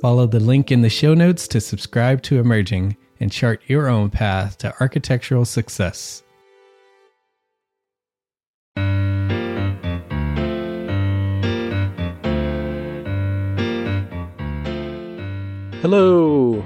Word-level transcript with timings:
Follow 0.00 0.26
the 0.26 0.38
link 0.38 0.70
in 0.70 0.82
the 0.82 0.88
show 0.88 1.12
notes 1.12 1.48
to 1.48 1.60
subscribe 1.60 2.22
to 2.22 2.38
Emerging 2.38 2.96
and 3.18 3.32
chart 3.32 3.60
your 3.66 3.88
own 3.88 4.10
path 4.10 4.56
to 4.58 4.72
architectural 4.80 5.44
success. 5.44 6.22
Hello, 15.80 16.64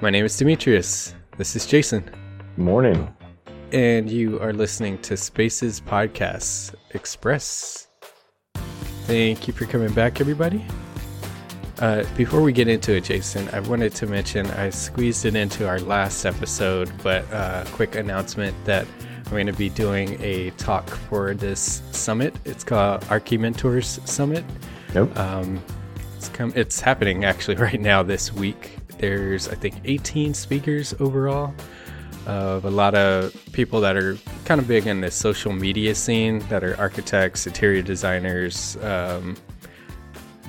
my 0.00 0.10
name 0.10 0.24
is 0.24 0.36
Demetrius. 0.36 1.14
This 1.38 1.56
is 1.56 1.66
Jason, 1.66 2.10
Morning. 2.56 3.14
and 3.72 4.10
you 4.10 4.38
are 4.40 4.52
listening 4.52 4.98
to 4.98 5.16
Spaces 5.16 5.80
Podcasts 5.80 6.74
Express. 6.90 7.88
Thank 9.06 9.48
you 9.48 9.54
for 9.54 9.64
coming 9.66 9.92
back, 9.92 10.20
everybody. 10.20 10.64
Uh, 11.80 12.04
before 12.16 12.40
we 12.40 12.52
get 12.52 12.68
into 12.68 12.94
it, 12.94 13.04
Jason, 13.04 13.48
I 13.52 13.60
wanted 13.60 13.94
to 13.96 14.06
mention 14.06 14.46
I 14.52 14.70
squeezed 14.70 15.24
it 15.24 15.34
into 15.34 15.68
our 15.68 15.80
last 15.80 16.24
episode, 16.24 16.92
but 17.02 17.30
uh, 17.32 17.64
quick 17.72 17.96
announcement 17.96 18.54
that 18.64 18.86
I'm 19.24 19.30
going 19.30 19.46
to 19.46 19.52
be 19.52 19.70
doing 19.70 20.16
a 20.22 20.50
talk 20.50 20.88
for 20.88 21.34
this 21.34 21.82
summit. 21.90 22.34
It's 22.44 22.62
called 22.62 23.04
Archie 23.10 23.38
Mentors 23.38 23.98
Summit. 24.04 24.44
Nope. 24.94 25.18
Um, 25.18 25.60
it's 26.16 26.28
come. 26.28 26.52
It's 26.54 26.80
happening 26.80 27.24
actually 27.24 27.56
right 27.68 27.80
now 27.80 28.02
this 28.02 28.32
week. 28.32 28.76
There's 28.98 29.48
I 29.48 29.56
think 29.56 29.74
18 29.84 30.32
speakers 30.32 30.94
overall 31.00 31.52
of 32.26 32.64
a 32.64 32.70
lot 32.70 32.94
of 32.94 33.34
people 33.52 33.80
that 33.80 33.96
are 33.96 34.16
kind 34.44 34.60
of 34.60 34.68
big 34.68 34.86
in 34.86 35.00
the 35.00 35.10
social 35.10 35.52
media 35.52 35.94
scene 35.94 36.38
that 36.48 36.62
are 36.62 36.76
architects, 36.78 37.46
interior 37.46 37.82
designers. 37.82 38.76
Um, 38.82 39.36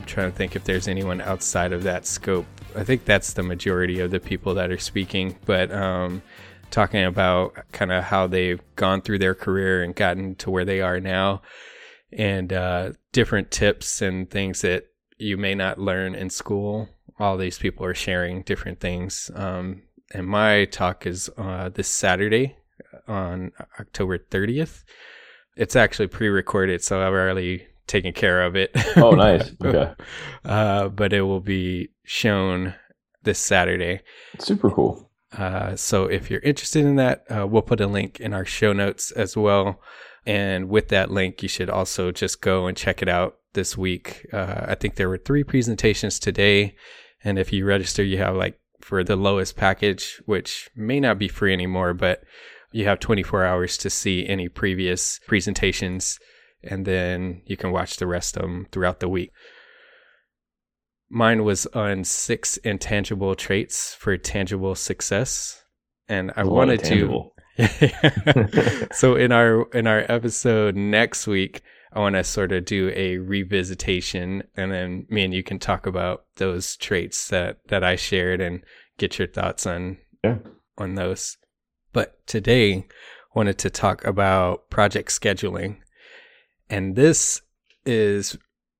trying 0.05 0.31
to 0.31 0.37
think 0.37 0.55
if 0.55 0.63
there's 0.63 0.87
anyone 0.87 1.21
outside 1.21 1.73
of 1.73 1.83
that 1.83 2.05
scope. 2.05 2.45
I 2.75 2.83
think 2.83 3.05
that's 3.05 3.33
the 3.33 3.43
majority 3.43 3.99
of 3.99 4.11
the 4.11 4.19
people 4.19 4.53
that 4.55 4.71
are 4.71 4.77
speaking, 4.77 5.37
but 5.45 5.71
um, 5.71 6.21
talking 6.71 7.03
about 7.03 7.55
kind 7.71 7.91
of 7.91 8.03
how 8.03 8.27
they've 8.27 8.61
gone 8.75 9.01
through 9.01 9.19
their 9.19 9.35
career 9.35 9.83
and 9.83 9.95
gotten 9.95 10.35
to 10.35 10.51
where 10.51 10.65
they 10.65 10.81
are 10.81 10.99
now, 10.99 11.41
and 12.11 12.51
uh, 12.51 12.91
different 13.11 13.51
tips 13.51 14.01
and 14.01 14.29
things 14.29 14.61
that 14.61 14.85
you 15.17 15.37
may 15.37 15.55
not 15.55 15.79
learn 15.79 16.15
in 16.15 16.29
school. 16.29 16.89
All 17.17 17.37
these 17.37 17.57
people 17.57 17.85
are 17.85 17.95
sharing 17.95 18.41
different 18.41 18.79
things. 18.79 19.31
Um, 19.33 19.83
and 20.13 20.27
my 20.27 20.65
talk 20.65 21.05
is 21.05 21.29
uh, 21.37 21.69
this 21.69 21.87
Saturday 21.87 22.57
on 23.07 23.51
October 23.79 24.17
30th. 24.17 24.83
It's 25.55 25.75
actually 25.75 26.07
pre 26.07 26.27
recorded, 26.27 26.83
so 26.83 27.01
I've 27.01 27.13
already 27.13 27.67
taken 27.87 28.13
care 28.13 28.43
of 28.43 28.55
it. 28.55 28.71
Oh, 28.97 29.11
nice. 29.11 29.51
Okay. 29.63 29.93
uh, 30.43 30.89
but 30.89 31.13
it 31.13 31.21
will 31.21 31.39
be 31.39 31.89
shown 32.03 32.75
this 33.23 33.39
Saturday. 33.39 34.01
Super 34.39 34.69
cool. 34.69 35.09
Uh, 35.37 35.75
so 35.75 36.05
if 36.05 36.29
you're 36.31 36.39
interested 36.41 36.85
in 36.85 36.95
that, 36.95 37.25
uh, 37.29 37.45
we'll 37.45 37.61
put 37.61 37.81
a 37.81 37.87
link 37.87 38.19
in 38.19 38.33
our 38.33 38.45
show 38.45 38.73
notes 38.73 39.11
as 39.11 39.35
well. 39.35 39.81
And 40.25 40.69
with 40.69 40.87
that 40.89 41.11
link, 41.11 41.43
you 41.43 41.49
should 41.49 41.69
also 41.69 42.11
just 42.11 42.41
go 42.41 42.67
and 42.67 42.75
check 42.77 43.01
it 43.01 43.09
out 43.09 43.37
this 43.53 43.77
week. 43.77 44.25
Uh, 44.31 44.65
I 44.67 44.75
think 44.75 44.95
there 44.95 45.09
were 45.09 45.17
three 45.17 45.43
presentations 45.43 46.19
today. 46.19 46.75
And 47.23 47.37
if 47.37 47.51
you 47.51 47.65
register, 47.65 48.03
you 48.03 48.17
have 48.17 48.35
like 48.35 48.59
for 48.81 49.03
the 49.03 49.15
lowest 49.15 49.55
package, 49.55 50.21
which 50.25 50.69
may 50.75 50.99
not 50.99 51.17
be 51.17 51.27
free 51.27 51.53
anymore, 51.53 51.93
but 51.93 52.23
you 52.71 52.85
have 52.85 52.99
24 52.99 53.45
hours 53.45 53.77
to 53.77 53.89
see 53.89 54.27
any 54.27 54.47
previous 54.49 55.19
presentations. 55.27 56.19
And 56.65 56.85
then 56.85 57.41
you 57.45 57.57
can 57.57 57.71
watch 57.71 57.97
the 57.97 58.07
rest 58.07 58.35
of 58.37 58.43
them 58.43 58.67
throughout 58.71 58.99
the 58.99 59.09
week. 59.09 59.31
Mine 61.09 61.43
was 61.43 61.65
on 61.67 62.03
six 62.03 62.57
intangible 62.57 63.35
traits 63.35 63.93
for 63.93 64.17
tangible 64.17 64.75
success. 64.75 65.63
And 66.07 66.31
I 66.35 66.43
wanted 66.43 66.83
to 66.85 67.31
so 68.91 69.15
in 69.15 69.31
our 69.31 69.63
in 69.71 69.87
our 69.87 70.03
episode 70.09 70.75
next 70.75 71.25
week, 71.25 71.61
I 71.93 71.99
want 71.99 72.15
to 72.15 72.23
sort 72.23 72.51
of 72.51 72.65
do 72.65 72.89
a 72.93 73.15
revisitation, 73.17 74.43
and 74.57 74.71
then 74.71 75.05
me 75.09 75.23
and 75.23 75.33
you 75.33 75.41
can 75.41 75.57
talk 75.59 75.85
about 75.85 76.25
those 76.35 76.75
traits 76.75 77.29
that 77.29 77.59
that 77.69 77.83
I 77.83 77.95
shared 77.95 78.41
and 78.41 78.61
get 78.97 79.17
your 79.17 79.27
thoughts 79.27 79.65
on 79.65 79.97
Yeah. 80.23 80.39
on 80.77 80.95
those. 80.95 81.37
But 81.93 82.27
today, 82.27 82.73
I 82.73 82.85
wanted 83.33 83.57
to 83.59 83.69
talk 83.69 84.03
about 84.03 84.69
project 84.69 85.09
scheduling, 85.09 85.77
and 86.69 86.95
this 86.95 87.41
is 87.85 88.37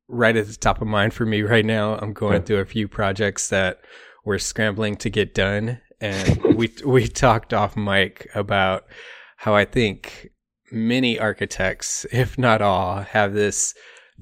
right 0.08 0.36
at 0.36 0.48
the 0.48 0.56
top 0.56 0.82
of 0.82 0.88
mind 0.88 1.14
for 1.14 1.26
me 1.26 1.42
right 1.42 1.66
now. 1.66 1.96
I'm 1.96 2.14
going 2.14 2.44
through 2.44 2.60
a 2.60 2.66
few 2.66 2.88
projects 2.88 3.50
that 3.50 3.80
we're 4.24 4.40
scrambling 4.40 4.96
to 4.98 5.10
get 5.10 5.34
done, 5.34 5.82
and 6.02 6.42
we 6.56 6.72
we 6.86 7.08
talked 7.08 7.54
off 7.54 7.76
mic 7.76 8.30
about 8.36 8.86
how 9.38 9.56
I 9.56 9.66
think 9.66 10.30
many 10.72 11.20
architects, 11.20 12.06
if 12.12 12.38
not 12.38 12.62
all, 12.62 13.02
have 13.02 13.34
this 13.34 13.74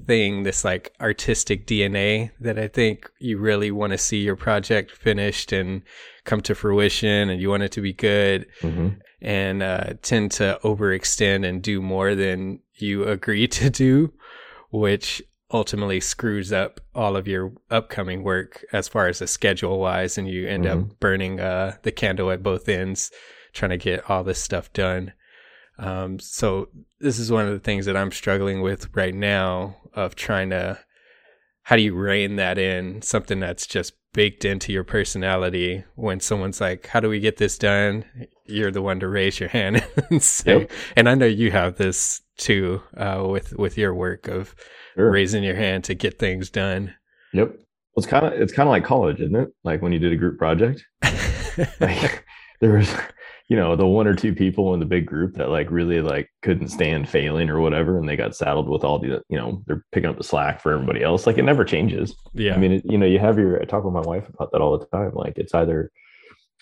thing, 0.06 0.42
this 0.42 0.64
like 0.64 0.92
artistic 1.00 1.66
DNA 1.66 2.32
that 2.40 2.58
I 2.58 2.68
think 2.68 3.10
you 3.20 3.38
really 3.38 3.70
want 3.70 3.92
to 3.92 3.98
see 3.98 4.18
your 4.18 4.36
project 4.36 4.90
finished 4.90 5.52
and 5.52 5.82
come 6.24 6.40
to 6.42 6.54
fruition, 6.54 7.30
and 7.30 7.40
you 7.40 7.50
want 7.50 7.62
it 7.62 7.72
to 7.72 7.80
be 7.80 7.92
good, 7.92 8.46
hmm 8.60 8.88
and 9.24 9.62
uh, 9.62 9.94
tend 10.02 10.30
to 10.30 10.60
overextend 10.62 11.48
and 11.48 11.62
do 11.62 11.80
more 11.80 12.14
than 12.14 12.60
you 12.76 13.04
agree 13.04 13.46
to 13.60 13.70
do, 13.70 14.12
which 14.70 15.22
ultimately 15.52 16.00
screws 16.00 16.52
up 16.52 16.80
all 16.94 17.16
of 17.16 17.28
your 17.28 17.52
upcoming 17.70 18.24
work 18.24 18.64
as 18.72 18.88
far 18.88 19.06
as 19.08 19.20
the 19.20 19.26
schedule 19.26 19.78
wise, 19.78 20.18
and 20.18 20.28
you 20.28 20.48
end 20.48 20.66
up 20.66 20.98
burning 21.00 21.38
uh, 21.38 21.76
the 21.82 21.92
candle 21.92 22.30
at 22.30 22.42
both 22.42 22.68
ends 22.68 23.10
trying 23.52 23.70
to 23.70 23.76
get 23.76 24.10
all 24.10 24.24
this 24.24 24.40
stuff 24.42 24.72
done. 24.72 25.12
Um, 25.78 26.18
so 26.18 26.68
this 26.98 27.18
is 27.18 27.30
one 27.30 27.46
of 27.46 27.52
the 27.52 27.60
things 27.60 27.86
that 27.86 27.96
I'm 27.96 28.10
struggling 28.10 28.62
with 28.62 28.88
right 28.96 29.14
now 29.14 29.76
of 29.92 30.14
trying 30.16 30.50
to 30.50 30.78
how 31.62 31.76
do 31.76 31.82
you 31.82 31.94
rein 31.94 32.36
that 32.36 32.58
in 32.58 33.00
something 33.02 33.40
that's 33.40 33.66
just 33.66 33.94
baked 34.12 34.44
into 34.44 34.72
your 34.72 34.84
personality 34.84 35.82
when 35.96 36.20
someone's 36.20 36.60
like 36.60 36.86
how 36.88 37.00
do 37.00 37.08
we 37.08 37.18
get 37.18 37.36
this 37.38 37.58
done 37.58 38.04
you're 38.46 38.70
the 38.70 38.82
one 38.82 39.00
to 39.00 39.08
raise 39.08 39.40
your 39.40 39.48
hand 39.48 39.84
and 40.10 40.22
say 40.22 40.60
Yep. 40.60 40.70
and 40.96 41.08
i 41.08 41.14
know 41.16 41.26
you 41.26 41.50
have 41.50 41.76
this 41.76 42.20
too 42.36 42.82
uh, 42.96 43.24
with 43.28 43.52
with 43.58 43.78
your 43.78 43.94
work 43.94 44.28
of 44.28 44.54
Sure. 44.96 45.10
raising 45.10 45.42
your 45.42 45.56
hand 45.56 45.82
to 45.84 45.94
get 45.94 46.18
things 46.18 46.50
done 46.50 46.94
Yep. 47.32 47.48
Well, 47.48 47.58
it's 47.96 48.06
kind 48.06 48.26
of 48.26 48.32
it's 48.34 48.52
kind 48.52 48.68
of 48.68 48.70
like 48.70 48.84
college, 48.84 49.20
isn't 49.20 49.34
it? 49.36 49.48
Like 49.64 49.82
when 49.82 49.92
you 49.92 49.98
did 49.98 50.12
a 50.12 50.16
group 50.16 50.38
project, 50.38 50.84
like 51.80 52.24
there 52.60 52.72
was, 52.74 52.92
you 53.48 53.56
know, 53.56 53.76
the 53.76 53.86
one 53.86 54.06
or 54.06 54.14
two 54.14 54.34
people 54.34 54.72
in 54.74 54.80
the 54.80 54.86
big 54.86 55.06
group 55.06 55.34
that 55.34 55.48
like 55.48 55.70
really 55.70 56.00
like 56.00 56.28
couldn't 56.42 56.68
stand 56.68 57.08
failing 57.08 57.50
or 57.50 57.60
whatever, 57.60 57.98
and 57.98 58.08
they 58.08 58.16
got 58.16 58.34
saddled 58.36 58.68
with 58.68 58.84
all 58.84 58.98
the, 58.98 59.20
you 59.28 59.36
know, 59.36 59.62
they're 59.66 59.84
picking 59.92 60.08
up 60.10 60.16
the 60.16 60.24
slack 60.24 60.60
for 60.60 60.72
everybody 60.72 61.02
else. 61.02 61.26
Like 61.26 61.38
it 61.38 61.42
never 61.44 61.64
changes. 61.64 62.14
yeah 62.32 62.54
I 62.54 62.58
mean, 62.58 62.72
it, 62.72 62.82
you 62.84 62.98
know, 62.98 63.06
you 63.06 63.18
have 63.18 63.38
your. 63.38 63.60
I 63.60 63.64
talk 63.64 63.84
with 63.84 63.94
my 63.94 64.00
wife 64.00 64.28
about 64.28 64.50
that 64.52 64.60
all 64.60 64.78
the 64.78 64.86
time. 64.86 65.12
Like 65.14 65.34
it's 65.36 65.54
either 65.54 65.90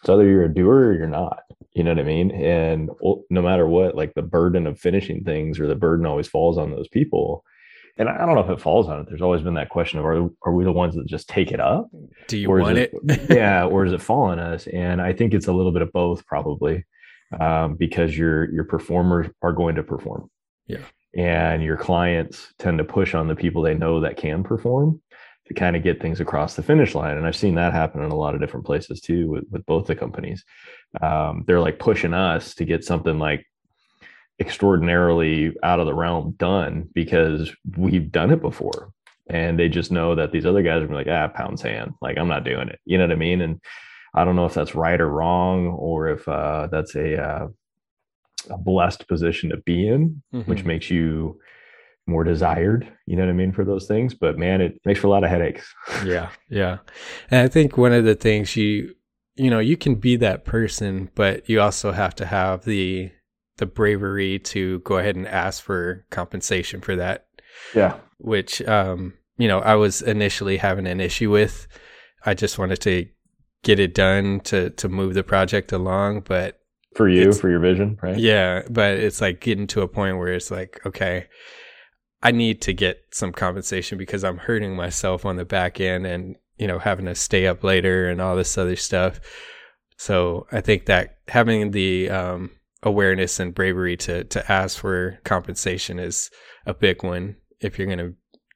it's 0.00 0.08
either 0.08 0.26
you're 0.26 0.44
a 0.44 0.54
doer 0.54 0.88
or 0.88 0.94
you're 0.94 1.06
not. 1.06 1.40
You 1.74 1.84
know 1.84 1.92
what 1.92 2.00
I 2.00 2.04
mean? 2.04 2.30
And 2.32 2.90
no 3.30 3.42
matter 3.42 3.66
what, 3.66 3.94
like 3.94 4.12
the 4.14 4.22
burden 4.22 4.66
of 4.66 4.78
finishing 4.78 5.24
things 5.24 5.58
or 5.58 5.66
the 5.66 5.74
burden 5.74 6.04
always 6.04 6.28
falls 6.28 6.58
on 6.58 6.70
those 6.70 6.88
people. 6.88 7.44
And 7.96 8.08
I 8.08 8.26
don't 8.26 8.34
know 8.34 8.42
if 8.42 8.50
it 8.50 8.60
falls 8.60 8.88
on 8.88 9.00
it. 9.00 9.06
There's 9.08 9.22
always 9.22 9.42
been 9.42 9.54
that 9.54 9.69
question 9.69 9.98
of 9.98 10.06
are 10.06 10.28
are 10.44 10.52
we 10.52 10.64
the 10.64 10.72
ones 10.72 10.94
that 10.94 11.06
just 11.06 11.28
take 11.28 11.50
it 11.50 11.60
up? 11.60 11.90
do 12.26 12.38
you 12.38 12.48
want 12.48 12.78
it, 12.78 12.92
yeah, 13.30 13.64
or 13.64 13.84
does 13.84 13.92
it 13.92 14.02
fall 14.02 14.24
on 14.24 14.38
us? 14.38 14.66
And 14.66 15.00
I 15.00 15.12
think 15.12 15.34
it's 15.34 15.46
a 15.46 15.52
little 15.52 15.72
bit 15.72 15.82
of 15.82 15.92
both, 15.92 16.26
probably, 16.26 16.84
um, 17.38 17.76
because 17.76 18.16
your 18.16 18.50
your 18.52 18.64
performers 18.64 19.28
are 19.42 19.52
going 19.52 19.74
to 19.74 19.82
perform. 19.82 20.30
Yeah. 20.66 20.84
And 21.14 21.62
your 21.62 21.76
clients 21.76 22.54
tend 22.58 22.78
to 22.78 22.84
push 22.84 23.14
on 23.14 23.28
the 23.28 23.36
people 23.36 23.60
they 23.60 23.74
know 23.74 24.00
that 24.00 24.16
can 24.16 24.42
perform 24.42 25.02
to 25.46 25.54
kind 25.54 25.76
of 25.76 25.82
get 25.82 26.00
things 26.00 26.20
across 26.20 26.54
the 26.54 26.62
finish 26.62 26.94
line. 26.94 27.16
And 27.16 27.26
I've 27.26 27.36
seen 27.36 27.56
that 27.56 27.72
happen 27.72 28.02
in 28.02 28.10
a 28.10 28.16
lot 28.16 28.34
of 28.34 28.40
different 28.40 28.64
places 28.64 29.00
too 29.00 29.28
with, 29.28 29.44
with 29.50 29.66
both 29.66 29.86
the 29.86 29.96
companies. 29.96 30.44
Um, 31.00 31.44
they're 31.46 31.60
like 31.60 31.78
pushing 31.78 32.12
us 32.14 32.54
to 32.56 32.64
get 32.64 32.84
something 32.84 33.18
like 33.18 33.46
extraordinarily 34.40 35.54
out 35.62 35.80
of 35.80 35.86
the 35.86 35.94
realm 35.94 36.34
done 36.38 36.88
because 36.94 37.52
we've 37.76 38.10
done 38.10 38.30
it 38.30 38.40
before. 38.42 38.90
And 39.30 39.58
they 39.58 39.68
just 39.68 39.92
know 39.92 40.14
that 40.16 40.32
these 40.32 40.44
other 40.44 40.62
guys 40.62 40.82
are 40.82 40.88
like 40.88 41.06
ah 41.06 41.28
pound 41.28 41.60
sand. 41.60 41.92
Like 42.02 42.18
i'm 42.18 42.28
not 42.28 42.44
doing 42.44 42.68
it. 42.68 42.80
You 42.84 42.98
know 42.98 43.04
what 43.04 43.12
i 43.12 43.16
mean? 43.16 43.40
And 43.40 43.60
i 44.14 44.24
don't 44.24 44.36
know 44.36 44.46
if 44.46 44.54
that's 44.54 44.74
right 44.74 45.00
or 45.00 45.08
wrong 45.08 45.68
or 45.68 46.08
if 46.08 46.26
uh, 46.28 46.66
that's 46.70 46.94
a, 46.96 47.22
uh, 47.22 47.48
a 48.50 48.58
blessed 48.58 49.06
position 49.08 49.50
to 49.50 49.56
be 49.58 49.86
in 49.88 50.22
which 50.32 50.62
Mhm. 50.64 50.66
makes 50.66 50.90
you 50.90 51.38
more 52.08 52.24
desired. 52.24 52.92
You 53.06 53.14
know 53.16 53.22
what 53.24 53.30
i 53.30 53.34
mean 53.34 53.52
for 53.52 53.64
those 53.64 53.86
things? 53.86 54.12
But 54.14 54.36
man 54.38 54.60
it 54.60 54.80
makes 54.84 54.98
for 55.00 55.06
a 55.06 55.10
lot 55.10 55.24
of 55.24 55.30
headaches. 55.30 55.72
Yeah. 56.04 56.30
Yeah. 56.48 56.78
And 57.30 57.40
i 57.40 57.48
think 57.48 57.78
one 57.78 57.92
of 57.92 58.04
the 58.04 58.16
things 58.16 58.56
you 58.56 58.94
you 59.37 59.50
know 59.50 59.58
you 59.58 59.76
can 59.76 59.94
be 59.94 60.17
that 60.17 60.44
person 60.44 61.11
but 61.14 61.49
you 61.49 61.61
also 61.61 61.93
have 61.93 62.14
to 62.14 62.26
have 62.26 62.64
the 62.64 63.11
the 63.58 63.67
bravery 63.67 64.38
to 64.38 64.81
go 64.81 64.99
ahead 64.99 65.17
and 65.17 65.29
ask 65.29 65.62
for 65.62 66.05
compensation 66.11 66.81
for 66.81 66.96
that. 66.96 67.26
Yeah. 67.75 67.99
Which 68.19 68.62
um 68.62 69.14
you 69.38 69.49
know 69.49 69.61
i 69.61 69.75
was 69.75 70.02
initially 70.02 70.56
having 70.56 70.87
an 70.87 71.00
issue 71.00 71.31
with. 71.31 71.67
I 72.25 72.34
just 72.34 72.58
wanted 72.58 72.81
to 72.82 73.06
get 73.62 73.79
it 73.79 73.94
done 73.94 74.40
to 74.40 74.70
to 74.70 74.88
move 74.88 75.14
the 75.14 75.23
project 75.23 75.73
along 75.73 76.20
but 76.20 76.61
for 76.96 77.08
you 77.08 77.32
for 77.32 77.49
your 77.49 77.61
vision 77.61 77.99
right? 78.02 78.19
Yeah 78.19 78.62
but 78.69 78.99
it's 78.99 79.20
like 79.20 79.40
getting 79.40 79.67
to 79.69 79.82
a 79.82 79.88
point 79.88 80.19
where 80.19 80.32
it's 80.32 80.50
like 80.50 80.81
okay 80.84 81.29
i 82.23 82.32
need 82.32 82.61
to 82.62 82.73
get 82.73 83.05
some 83.12 83.32
compensation 83.32 83.99
because 83.99 84.25
i'm 84.25 84.38
hurting 84.38 84.75
myself 84.75 85.25
on 85.25 85.37
the 85.37 85.44
back 85.44 85.81
end 85.81 86.06
and 86.06 86.37
you 86.58 86.66
know 86.66 86.78
having 86.78 87.06
to 87.06 87.14
stay 87.14 87.46
up 87.46 87.64
later 87.64 88.08
and 88.08 88.20
all 88.20 88.37
this 88.37 88.56
other 88.58 88.76
stuff 88.76 89.20
so 89.96 90.46
i 90.52 90.60
think 90.60 90.87
that 90.87 91.19
having 91.28 91.70
the 91.72 92.08
um 92.10 92.50
awareness 92.82 93.38
and 93.40 93.54
bravery 93.54 93.96
to 93.96 94.25
to 94.25 94.52
ask 94.52 94.78
for 94.78 95.19
compensation 95.25 95.99
is 95.99 96.31
a 96.66 96.75
big 96.75 97.02
one 97.04 97.37
if 97.60 97.78
you're 97.78 97.87
going 97.87 97.99
to 97.99 98.14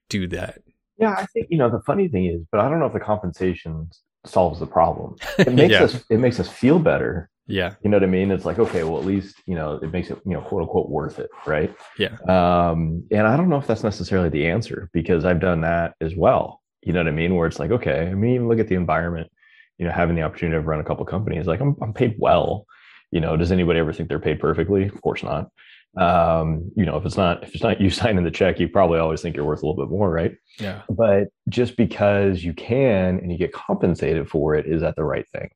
do 0.08 0.26
that 0.28 0.58
Yeah, 0.98 1.10
I 1.12 1.26
think 1.26 1.46
you 1.50 1.58
know 1.58 1.68
the 1.70 1.82
funny 1.86 2.08
thing 2.08 2.26
is, 2.26 2.40
but 2.50 2.60
I 2.60 2.68
don't 2.68 2.78
know 2.80 2.86
if 2.86 2.92
the 2.92 3.00
compensation 3.00 3.90
solves 4.24 4.58
the 4.60 4.66
problem. 4.66 5.16
It 5.38 5.52
makes 5.62 5.72
Yeah. 5.72 5.84
us 5.84 6.04
it 6.10 6.18
makes 6.18 6.40
us 6.40 6.48
feel 6.48 6.78
better. 6.78 7.28
yeah 7.46 7.74
You 7.82 7.90
know 7.90 7.96
what 7.98 8.02
I 8.04 8.06
mean? 8.18 8.30
It's 8.32 8.44
like 8.44 8.58
okay, 8.58 8.82
well 8.82 8.98
at 8.98 9.04
least 9.04 9.36
you 9.46 9.54
know 9.54 9.74
it 9.82 9.92
makes 9.92 10.10
it 10.10 10.18
you 10.24 10.32
know 10.34 10.40
quote 10.40 10.62
unquote 10.62 10.88
worth 10.90 11.18
it, 11.20 11.30
right? 11.46 11.72
Yeah. 11.98 12.14
Um, 12.36 13.04
and 13.12 13.26
I 13.26 13.36
don't 13.36 13.48
know 13.48 13.58
if 13.58 13.66
that's 13.68 13.84
necessarily 13.84 14.28
the 14.30 14.46
answer 14.46 14.90
because 14.92 15.24
I've 15.24 15.40
done 15.40 15.60
that 15.62 15.94
as 16.00 16.14
well. 16.16 16.62
You 16.86 16.92
know 16.92 17.00
what 17.00 17.08
I 17.08 17.12
mean? 17.12 17.34
Where 17.34 17.46
it's 17.46 17.58
like 17.58 17.70
okay, 17.70 18.08
I 18.08 18.14
mean 18.14 18.34
even 18.34 18.48
look 18.48 18.60
at 18.60 18.68
the 18.68 18.76
environment. 18.76 19.30
You 19.78 19.84
know, 19.86 19.92
having 19.92 20.16
the 20.16 20.22
opportunity 20.22 20.56
to 20.56 20.66
run 20.66 20.80
a 20.80 20.84
couple 20.84 21.04
companies, 21.04 21.46
like 21.46 21.60
I'm 21.60 21.76
I'm 21.82 21.92
paid 21.92 22.14
well. 22.18 22.66
You 23.10 23.20
know, 23.20 23.36
does 23.36 23.52
anybody 23.52 23.78
ever 23.78 23.92
think 23.92 24.08
they're 24.08 24.18
paid 24.18 24.40
perfectly? 24.40 24.84
Of 24.84 25.02
course 25.02 25.22
not. 25.22 25.50
Um, 25.96 26.70
you 26.76 26.84
know, 26.84 26.96
if 26.96 27.06
it's 27.06 27.16
not 27.16 27.42
if 27.42 27.54
it's 27.54 27.62
not 27.62 27.80
you 27.80 27.90
signing 28.00 28.24
the 28.24 28.30
check, 28.30 28.58
you 28.58 28.68
probably 28.68 28.98
always 28.98 29.20
think 29.20 29.36
you're 29.36 29.44
worth 29.44 29.62
a 29.62 29.66
little 29.66 29.84
bit 29.84 29.90
more, 29.90 30.10
right? 30.10 30.34
yeah 30.58 30.82
but 30.88 31.28
just 31.48 31.76
because 31.76 32.42
you 32.42 32.52
can 32.54 33.18
and 33.18 33.30
you 33.30 33.38
get 33.38 33.52
compensated 33.52 34.28
for 34.28 34.54
it 34.54 34.66
is 34.66 34.80
that 34.80 34.96
the 34.96 35.04
right 35.04 35.28
thing 35.28 35.50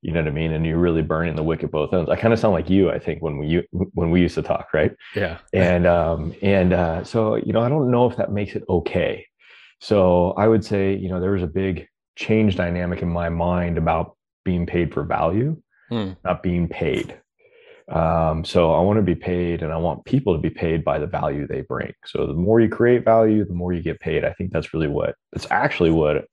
you 0.00 0.12
know 0.12 0.20
what 0.20 0.28
i 0.28 0.32
mean 0.32 0.52
and 0.52 0.64
you're 0.64 0.78
really 0.78 1.02
burning 1.02 1.36
the 1.36 1.42
wick 1.42 1.62
at 1.62 1.70
both 1.70 1.92
ends 1.92 2.10
i 2.10 2.16
kind 2.16 2.32
of 2.32 2.40
sound 2.40 2.54
like 2.54 2.70
you 2.70 2.90
i 2.90 2.98
think 2.98 3.22
when 3.22 3.38
we 3.38 3.62
when 3.70 4.10
we 4.10 4.20
used 4.20 4.34
to 4.34 4.42
talk 4.42 4.68
right 4.72 4.94
yeah 5.14 5.38
and 5.52 5.86
um 5.86 6.34
and 6.42 6.72
uh 6.72 7.04
so 7.04 7.36
you 7.36 7.52
know 7.52 7.60
i 7.60 7.68
don't 7.68 7.90
know 7.90 8.08
if 8.08 8.16
that 8.16 8.32
makes 8.32 8.54
it 8.54 8.64
okay 8.68 9.26
so 9.82 10.32
i 10.44 10.46
would 10.46 10.64
say 10.64 10.94
you 10.94 11.08
know 11.08 11.20
there 11.20 11.32
was 11.32 11.42
a 11.42 11.54
big 11.62 11.86
change 12.16 12.56
dynamic 12.56 13.02
in 13.02 13.08
my 13.08 13.28
mind 13.28 13.76
about 13.76 14.16
being 14.44 14.66
paid 14.66 14.92
for 14.94 15.02
value 15.04 15.56
Hmm. 15.90 16.12
not 16.24 16.42
being 16.42 16.68
paid 16.68 17.08
um 17.88 18.44
so 18.46 18.72
i 18.72 18.80
want 18.80 18.96
to 18.96 19.02
be 19.02 19.14
paid 19.14 19.62
and 19.62 19.72
i 19.72 19.76
want 19.76 20.04
people 20.06 20.32
to 20.34 20.40
be 20.40 20.48
paid 20.48 20.84
by 20.84 20.98
the 20.98 21.06
value 21.06 21.46
they 21.46 21.60
bring 21.62 21.92
so 22.06 22.26
the 22.26 22.32
more 22.46 22.60
you 22.60 22.68
create 22.68 23.04
value 23.04 23.44
the 23.44 23.52
more 23.52 23.74
you 23.74 23.82
get 23.82 24.00
paid 24.00 24.24
i 24.24 24.32
think 24.32 24.52
that's 24.52 24.72
really 24.72 24.88
what 24.88 25.16
it's 25.34 25.46
actually 25.50 25.90
what 25.90 26.24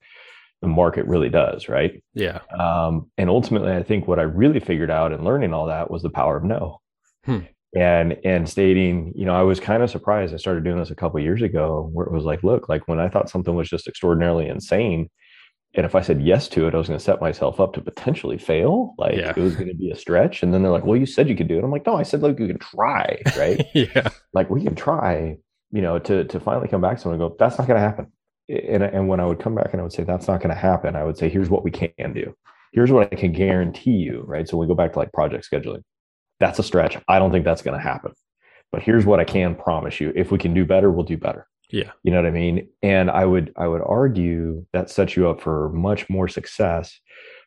the 0.61 0.67
market 0.67 1.05
really 1.07 1.29
does 1.29 1.67
right 1.67 2.01
yeah 2.13 2.39
um, 2.57 3.09
and 3.17 3.29
ultimately, 3.29 3.71
I 3.71 3.83
think 3.83 4.07
what 4.07 4.19
I 4.19 4.23
really 4.23 4.59
figured 4.59 4.91
out 4.91 5.11
in 5.13 5.23
learning 5.23 5.53
all 5.53 5.67
that 5.67 5.89
was 5.89 6.01
the 6.03 6.09
power 6.09 6.35
of 6.37 6.43
no. 6.43 6.81
Hmm. 7.25 7.39
And 7.75 8.17
and 8.23 8.49
stating, 8.49 9.13
you 9.15 9.25
know, 9.25 9.35
I 9.35 9.43
was 9.43 9.59
kind 9.59 9.83
of 9.83 9.91
surprised. 9.91 10.33
I 10.33 10.37
started 10.37 10.63
doing 10.63 10.77
this 10.79 10.89
a 10.89 10.95
couple 10.95 11.19
years 11.19 11.41
ago, 11.43 11.89
where 11.93 12.05
it 12.07 12.11
was 12.11 12.23
like, 12.23 12.43
look, 12.43 12.67
like 12.67 12.87
when 12.87 12.99
I 12.99 13.09
thought 13.09 13.29
something 13.29 13.53
was 13.53 13.69
just 13.69 13.87
extraordinarily 13.87 14.47
insane, 14.47 15.07
and 15.75 15.85
if 15.85 15.93
I 15.93 16.01
said 16.01 16.19
yes 16.21 16.47
to 16.49 16.67
it, 16.67 16.73
I 16.73 16.77
was 16.77 16.87
going 16.87 16.97
to 16.97 17.03
set 17.03 17.21
myself 17.21 17.59
up 17.59 17.73
to 17.73 17.81
potentially 17.81 18.39
fail. 18.39 18.95
Like 18.97 19.15
Yeah. 19.15 19.33
it 19.35 19.41
was 19.41 19.55
going 19.55 19.67
to 19.67 19.75
be 19.75 19.91
a 19.91 19.95
stretch. 19.95 20.41
And 20.41 20.51
then 20.51 20.63
they're 20.63 20.71
like, 20.71 20.83
well, 20.83 20.97
you 20.99 21.05
said 21.05 21.29
you 21.29 21.35
could 21.35 21.47
do 21.47 21.59
it. 21.59 21.63
I'm 21.63 21.69
like, 21.71 21.85
no, 21.85 21.95
I 21.95 22.01
said 22.03 22.23
like 22.23 22.39
you 22.39 22.47
can 22.47 22.57
try, 22.57 23.21
right? 23.37 23.63
yeah 23.75 24.09
like 24.33 24.49
we 24.49 24.63
can 24.63 24.73
try, 24.73 25.37
you 25.71 25.81
know, 25.83 25.99
to 25.99 26.23
to 26.23 26.39
finally 26.39 26.67
come 26.69 26.81
back 26.81 26.95
to 26.97 27.01
someone 27.03 27.21
and 27.21 27.29
go, 27.29 27.35
that's 27.37 27.59
not 27.59 27.67
going 27.67 27.77
to 27.79 27.85
happen. 27.87 28.07
And 28.49 28.81
and 28.81 29.07
when 29.07 29.19
I 29.19 29.25
would 29.27 29.39
come 29.39 29.53
back 29.53 29.69
and 29.73 29.79
I 29.79 29.83
would 29.83 29.93
say 29.93 30.03
that's 30.03 30.27
not 30.27 30.39
going 30.41 30.49
to 30.49 30.59
happen, 30.59 30.95
I 30.95 31.03
would 31.03 31.17
say 31.19 31.29
here's 31.29 31.51
what 31.51 31.63
we 31.63 31.69
can 31.69 32.13
do. 32.13 32.33
Here's 32.73 32.91
what 32.91 33.13
I 33.13 33.15
can 33.15 33.31
guarantee 33.31 33.91
you, 33.91 34.23
right? 34.25 34.47
So 34.49 34.57
we 34.57 34.65
go 34.65 34.73
back 34.75 34.93
to 34.93 34.99
like 34.99 35.13
project 35.13 35.47
scheduling. 35.51 35.83
That's 36.39 36.59
a 36.59 36.63
stretch. 36.63 36.97
I 37.07 37.19
don't 37.19 37.31
think 37.31 37.45
that's 37.45 37.61
going 37.61 37.77
to 37.77 37.83
happen. 37.83 38.13
But 38.71 38.83
here's 38.83 39.05
what 39.05 39.19
I 39.19 39.23
can 39.23 39.55
promise 39.55 39.99
you. 39.99 40.13
If 40.15 40.31
we 40.31 40.37
can 40.37 40.53
do 40.53 40.65
better, 40.65 40.91
we'll 40.91 41.05
do 41.05 41.17
better. 41.17 41.47
Yeah. 41.71 41.91
You 42.03 42.11
know 42.11 42.17
what 42.17 42.27
I 42.27 42.31
mean? 42.31 42.69
And 42.81 43.11
I 43.11 43.25
would 43.25 43.53
I 43.55 43.67
would 43.67 43.81
argue 43.85 44.65
that 44.73 44.89
sets 44.89 45.15
you 45.15 45.29
up 45.29 45.41
for 45.41 45.69
much 45.69 46.09
more 46.09 46.27
success. 46.27 46.99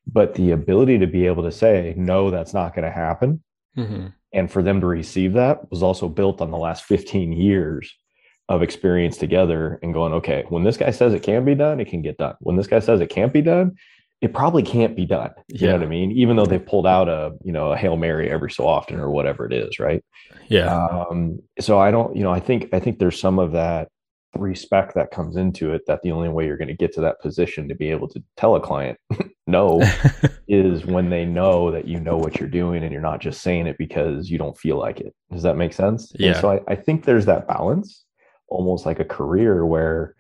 But 0.07 0.35
the 0.35 0.51
ability 0.51 0.99
to 0.99 1.07
be 1.07 1.27
able 1.27 1.45
to 1.45 1.53
say, 1.53 1.95
no, 1.97 2.31
that's 2.31 2.55
not 2.55 2.75
going 2.75 2.85
to 2.85 2.91
happen 2.91 3.43
hmm 3.75 4.09
and 4.33 4.51
for 4.51 4.63
them 4.63 4.81
to 4.81 4.87
receive 4.87 5.35
that 5.35 5.71
was 5.71 5.83
also 5.83 6.09
built 6.09 6.41
on 6.41 6.51
the 6.51 6.59
last 6.59 6.85
15 6.85 7.33
years 7.33 7.95
of 8.49 8.63
experience 8.63 9.17
together 9.17 9.79
and 9.83 9.95
going 9.95 10.13
okay 10.13 10.45
when 10.49 10.65
this 10.65 10.77
guy 10.77 10.91
says 10.91 11.15
it 11.15 11.23
can 11.23 11.45
be 11.45 11.55
done 11.55 11.81
it 11.81 11.89
can 11.89 12.03
get 12.03 12.19
done 12.19 12.35
when 12.41 12.57
this 12.57 12.67
guy 12.67 12.79
says 12.79 13.01
it 13.01 13.11
can't 13.11 13.33
be 13.33 13.43
done 13.43 13.77
it 14.23 14.33
probably 14.33 14.63
can't 14.63 14.97
be 14.97 15.05
done 15.05 15.31
you 15.49 15.67
know 15.67 15.75
what 15.75 15.83
i 15.83 15.87
mean 15.87 16.11
even 16.13 16.37
though 16.37 16.47
they've 16.47 16.65
pulled 16.65 16.87
out 16.87 17.09
a 17.09 17.33
you 17.45 17.53
know 17.53 17.73
a 17.73 17.77
hail 17.77 17.97
mary 17.97 18.31
every 18.31 18.51
so 18.51 18.67
often 18.67 18.99
or 18.99 19.11
whatever 19.11 19.45
it 19.45 19.53
is 19.53 19.79
right 19.79 20.03
yeah 20.49 20.87
um 21.09 21.39
so 21.61 21.79
i 21.79 21.91
don't 21.91 22.17
you 22.17 22.23
know 22.23 22.33
i 22.33 22.41
think 22.41 22.69
i 22.73 22.81
think 22.81 22.99
there's 22.99 23.21
some 23.21 23.39
of 23.39 23.53
that 23.53 23.89
respect 24.37 24.95
that 24.95 25.11
comes 25.11 25.37
into 25.37 25.75
it 25.75 25.83
that 25.87 26.01
the 26.03 26.11
only 26.11 26.29
way 26.31 26.47
you're 26.47 26.57
going 26.57 26.69
to 26.69 26.75
get 26.75 26.95
to 26.95 27.03
that 27.03 27.21
position 27.21 27.69
to 27.69 27.75
be 27.75 27.91
able 27.91 28.09
to 28.09 28.23
tell 28.39 28.57
a 28.57 28.61
client 28.61 28.97
no 29.47 29.83
is 30.49 30.85
when 30.85 31.11
they 31.11 31.25
know 31.25 31.71
that 31.71 31.87
you 31.87 32.01
know 32.01 32.17
what 32.17 32.39
you're 32.39 32.49
doing 32.49 32.83
and 32.83 32.93
you're 32.93 33.01
not 33.01 33.21
just 33.21 33.43
saying 33.43 33.67
it 33.67 33.77
because 33.79 34.29
you 34.29 34.39
don't 34.39 34.59
feel 34.59 34.77
like 34.79 35.01
it. 35.01 35.15
Does 35.31 35.43
that 35.43 35.57
make 35.57 35.73
sense? 35.73 36.13
And 36.13 36.21
Yeah. 36.21 36.41
so 36.41 36.51
I, 36.51 36.61
I 36.69 36.75
think 36.75 37.05
there's 37.05 37.27
that 37.27 37.47
balance, 37.47 38.05
almost 38.49 38.85
like 38.85 39.01
a 39.01 39.05
career 39.05 39.65
where 39.65 40.15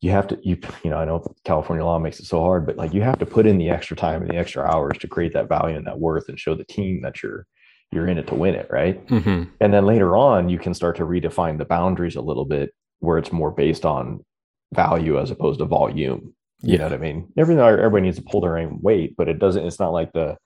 you 0.00 0.10
have 0.10 0.26
to 0.28 0.38
you 0.42 0.58
you 0.82 0.90
know 0.90 0.96
I 0.98 1.04
know 1.04 1.34
California 1.44 1.84
law 1.84 1.98
makes 1.98 2.20
it 2.20 2.26
so 2.26 2.40
hard, 2.40 2.66
but 2.66 2.76
like 2.76 2.94
you 2.94 3.02
have 3.02 3.18
to 3.18 3.26
put 3.26 3.46
in 3.46 3.58
the 3.58 3.70
extra 3.70 3.96
time 3.96 4.22
and 4.22 4.30
the 4.30 4.36
extra 4.36 4.62
hours 4.62 4.98
to 4.98 5.08
create 5.08 5.32
that 5.34 5.48
value 5.48 5.76
and 5.76 5.86
that 5.86 5.98
worth 5.98 6.28
and 6.28 6.38
show 6.38 6.54
the 6.54 6.64
team 6.64 7.02
that 7.02 7.22
you're 7.22 7.46
you're 7.92 8.06
in 8.08 8.18
it 8.18 8.26
to 8.28 8.34
win 8.34 8.54
it, 8.54 8.68
right? 8.70 8.96
hmm 9.08 9.44
And 9.60 9.74
then 9.74 9.84
later 9.84 10.16
on, 10.16 10.48
you 10.48 10.58
can 10.58 10.74
start 10.74 10.96
to 10.96 11.04
redefine 11.04 11.58
the 11.58 11.64
boundaries 11.64 12.16
a 12.16 12.20
little 12.22 12.44
bit 12.44 12.70
where 13.00 13.18
it's 13.18 13.32
more 13.32 13.50
based 13.50 13.84
on 13.84 14.24
value 14.72 15.18
as 15.18 15.30
opposed 15.30 15.58
to 15.58 15.64
volume. 15.66 16.34
You 16.62 16.78
know 16.78 16.84
what 16.84 16.92
I 16.92 16.98
mean? 16.98 17.32
Everything 17.38 17.62
everybody 17.64 18.02
needs 18.02 18.18
to 18.18 18.22
pull 18.22 18.42
their 18.42 18.58
own 18.58 18.78
weight, 18.82 19.16
but 19.16 19.28
it 19.28 19.38
doesn't, 19.38 19.66
it's 19.66 19.80
not 19.80 19.92
like 19.92 20.12
the 20.12 20.36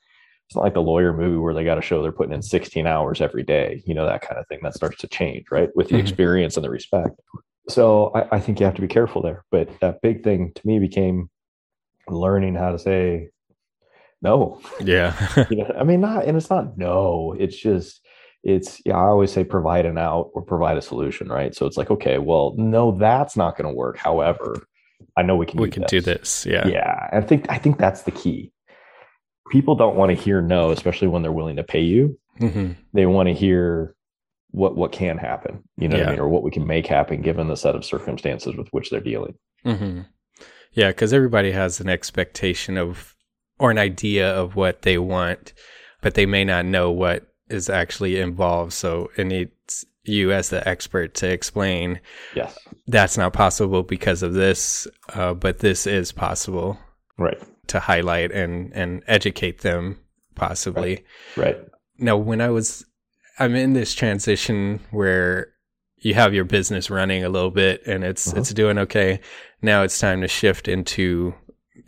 it's 0.47 0.57
not 0.57 0.63
like 0.63 0.75
the 0.75 0.83
lawyer 0.83 1.13
movie 1.13 1.39
where 1.39 1.55
they 1.55 1.65
got 1.65 1.77
to 1.77 1.83
show 1.83 2.03
they're 2.03 2.13
putting 2.13 2.35
in 2.35 2.43
16 2.43 2.87
hours 2.87 3.21
every 3.21 3.43
day, 3.43 3.83
you 3.87 3.95
know, 3.95 4.05
that 4.07 4.21
kind 4.23 4.39
of 4.39 4.47
thing. 4.49 4.61
That 4.63 4.75
starts 4.75 4.99
to 4.99 5.09
change, 5.09 5.47
right? 5.51 5.71
With 5.75 5.89
the 5.89 5.97
Mhm. 5.97 6.01
experience 6.01 6.57
and 6.57 6.65
the 6.65 6.71
respect. 6.71 7.19
So 7.69 8.13
I, 8.15 8.37
I 8.37 8.41
think 8.41 8.61
you 8.61 8.67
have 8.67 8.75
to 8.75 8.83
be 8.83 8.89
careful 8.89 9.23
there. 9.23 9.45
But 9.51 9.71
that 9.81 10.03
big 10.03 10.23
thing 10.23 10.53
to 10.55 10.67
me 10.67 10.79
became 10.79 11.31
learning 12.09 12.55
how 12.55 12.73
to 12.73 12.79
say 12.79 13.31
no. 14.23 14.61
Yeah. 14.83 15.15
You 15.51 15.59
know, 15.59 15.75
I 15.79 15.85
mean, 15.85 16.01
not, 16.01 16.25
and 16.25 16.37
it's 16.37 16.51
not 16.51 16.79
no, 16.79 17.35
it's 17.39 17.57
just, 17.57 18.01
it's, 18.43 18.81
yeah, 18.85 18.97
I 18.97 19.07
always 19.07 19.33
say 19.33 19.45
provide 19.45 19.87
an 19.87 19.99
out 19.99 20.31
or 20.35 20.43
provide 20.43 20.77
a 20.77 20.83
solution, 20.83 21.29
right? 21.29 21.55
So 21.55 21.67
it's 21.67 21.77
like, 21.77 21.91
okay, 21.91 22.19
well, 22.19 22.55
no, 22.57 22.93
that's 22.93 23.37
not 23.37 23.57
going 23.57 23.69
to 23.69 23.75
work. 23.75 23.97
However, 23.97 24.67
I 25.17 25.23
know 25.23 25.37
we 25.37 25.47
can 25.47 25.61
we 25.61 25.71
can 25.71 25.85
do 25.85 26.01
this. 26.01 26.47
Yeah. 26.47 26.67
yeah 26.67 27.09
i 27.13 27.21
think 27.21 27.47
i 27.49 27.59
think 27.59 27.79
that's 27.79 28.03
the 28.03 28.11
key 28.11 28.53
people 29.51 29.75
don't 29.75 29.97
want 29.97 30.11
to 30.11 30.15
hear 30.15 30.41
no 30.41 30.71
especially 30.71 31.09
when 31.09 31.23
they're 31.23 31.33
willing 31.33 31.57
to 31.57 31.63
pay 31.63 31.83
you 31.83 32.19
hmm 32.39 32.73
they 32.93 33.07
want 33.07 33.29
to 33.29 33.35
hear 33.35 33.95
what 34.55 34.77
what 34.77 34.93
can 34.93 35.19
happen 35.19 35.63
you 35.77 35.89
know 35.89 35.99
what 35.99 36.07
i 36.07 36.11
mean 36.11 36.21
or 36.21 36.29
what 36.29 36.45
we 36.45 36.51
can 36.51 36.67
make 36.67 36.87
happen 36.87 37.21
given 37.21 37.49
the 37.49 37.57
set 37.57 37.75
of 37.75 37.85
circumstances 37.85 38.55
with 38.57 38.69
which 38.69 38.91
they're 38.91 39.01
dealing. 39.01 39.35
Hmm 39.65 40.03
Yeah, 40.73 40.89
because 40.89 41.13
everybody 41.13 41.51
has 41.53 41.81
an 41.81 41.89
expectation 41.89 42.79
of 42.79 43.15
or 43.59 43.71
an 43.71 43.79
idea 43.79 44.33
of 44.33 44.57
what 44.57 44.83
they 44.83 44.99
want, 44.99 45.53
but 46.03 46.15
they 46.15 46.27
may 46.27 46.45
not 46.45 46.65
know 46.65 46.91
what 46.91 47.27
is 47.49 47.71
actually 47.71 48.19
involved. 48.19 48.73
So 48.73 49.11
it 49.17 49.27
needs 49.27 49.85
you 50.03 50.33
as 50.33 50.51
the 50.51 50.67
expert 50.69 51.15
to 51.15 51.31
explain 51.31 52.01
yes. 52.35 52.59
that's 52.87 53.17
not 53.17 53.33
possible 53.33 53.83
because 53.83 54.23
of 54.23 54.35
this, 54.35 54.87
uh, 55.15 55.35
but 55.35 55.61
this 55.61 55.87
is 55.87 56.13
possible 56.13 56.79
right. 57.17 57.41
to 57.69 57.81
highlight 57.81 58.31
and 58.33 58.73
and 58.73 59.03
educate 59.07 59.61
them 59.61 59.99
possibly. 60.35 61.05
right. 61.37 61.57
Now, 61.97 62.17
when 62.17 62.41
I 62.41 62.49
was, 62.49 62.85
I'm 63.39 63.55
in 63.55 63.73
this 63.73 63.95
transition 63.95 64.81
where 64.91 65.49
you 65.99 66.15
have 66.15 66.35
your 66.35 66.45
business 66.45 66.91
running 66.91 67.25
a 67.25 67.29
little 67.29 67.51
bit 67.51 67.87
and 67.87 68.05
it's 68.05 68.29
Uh-huh. 68.29 68.41
it's 68.41 68.53
doing 68.53 68.79
okay. 68.79 69.21
Now 69.63 69.83
it's 69.83 69.99
time 69.99 70.21
to 70.21 70.29
shift 70.29 70.69
into 70.69 71.35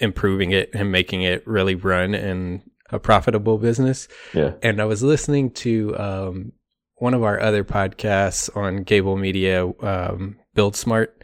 improving 0.00 0.52
it 0.52 0.70
and 0.74 0.90
making 0.90 1.22
it 1.22 1.46
really 1.46 1.74
run 1.74 2.14
in 2.14 2.62
a 2.90 2.98
profitable 2.98 3.58
business. 3.58 4.08
yeah 4.34 4.52
And 4.62 4.80
I 4.80 4.84
was 4.84 5.02
listening 5.02 5.50
to 5.52 5.96
um, 5.98 6.52
one 6.96 7.14
of 7.14 7.22
our 7.22 7.38
other 7.40 7.64
podcasts 7.64 8.54
on 8.56 8.82
Gable 8.84 9.16
Media, 9.16 9.66
um, 9.80 10.38
Build 10.54 10.76
Smart, 10.76 11.22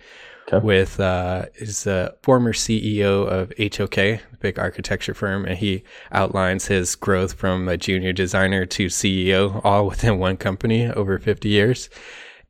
Okay. 0.52 0.64
with 0.64 1.00
uh, 1.00 1.46
is 1.56 1.86
a 1.86 2.14
former 2.22 2.52
CEO 2.52 3.26
of 3.26 3.52
HOK, 3.58 3.96
a 3.98 4.20
big 4.40 4.58
architecture 4.58 5.14
firm, 5.14 5.44
and 5.44 5.56
he 5.56 5.82
outlines 6.10 6.66
his 6.66 6.94
growth 6.94 7.32
from 7.34 7.68
a 7.68 7.76
junior 7.76 8.12
designer 8.12 8.66
to 8.66 8.86
CEO, 8.86 9.60
all 9.64 9.86
within 9.86 10.18
one 10.18 10.36
company 10.36 10.86
over 10.88 11.18
50 11.18 11.48
years. 11.48 11.88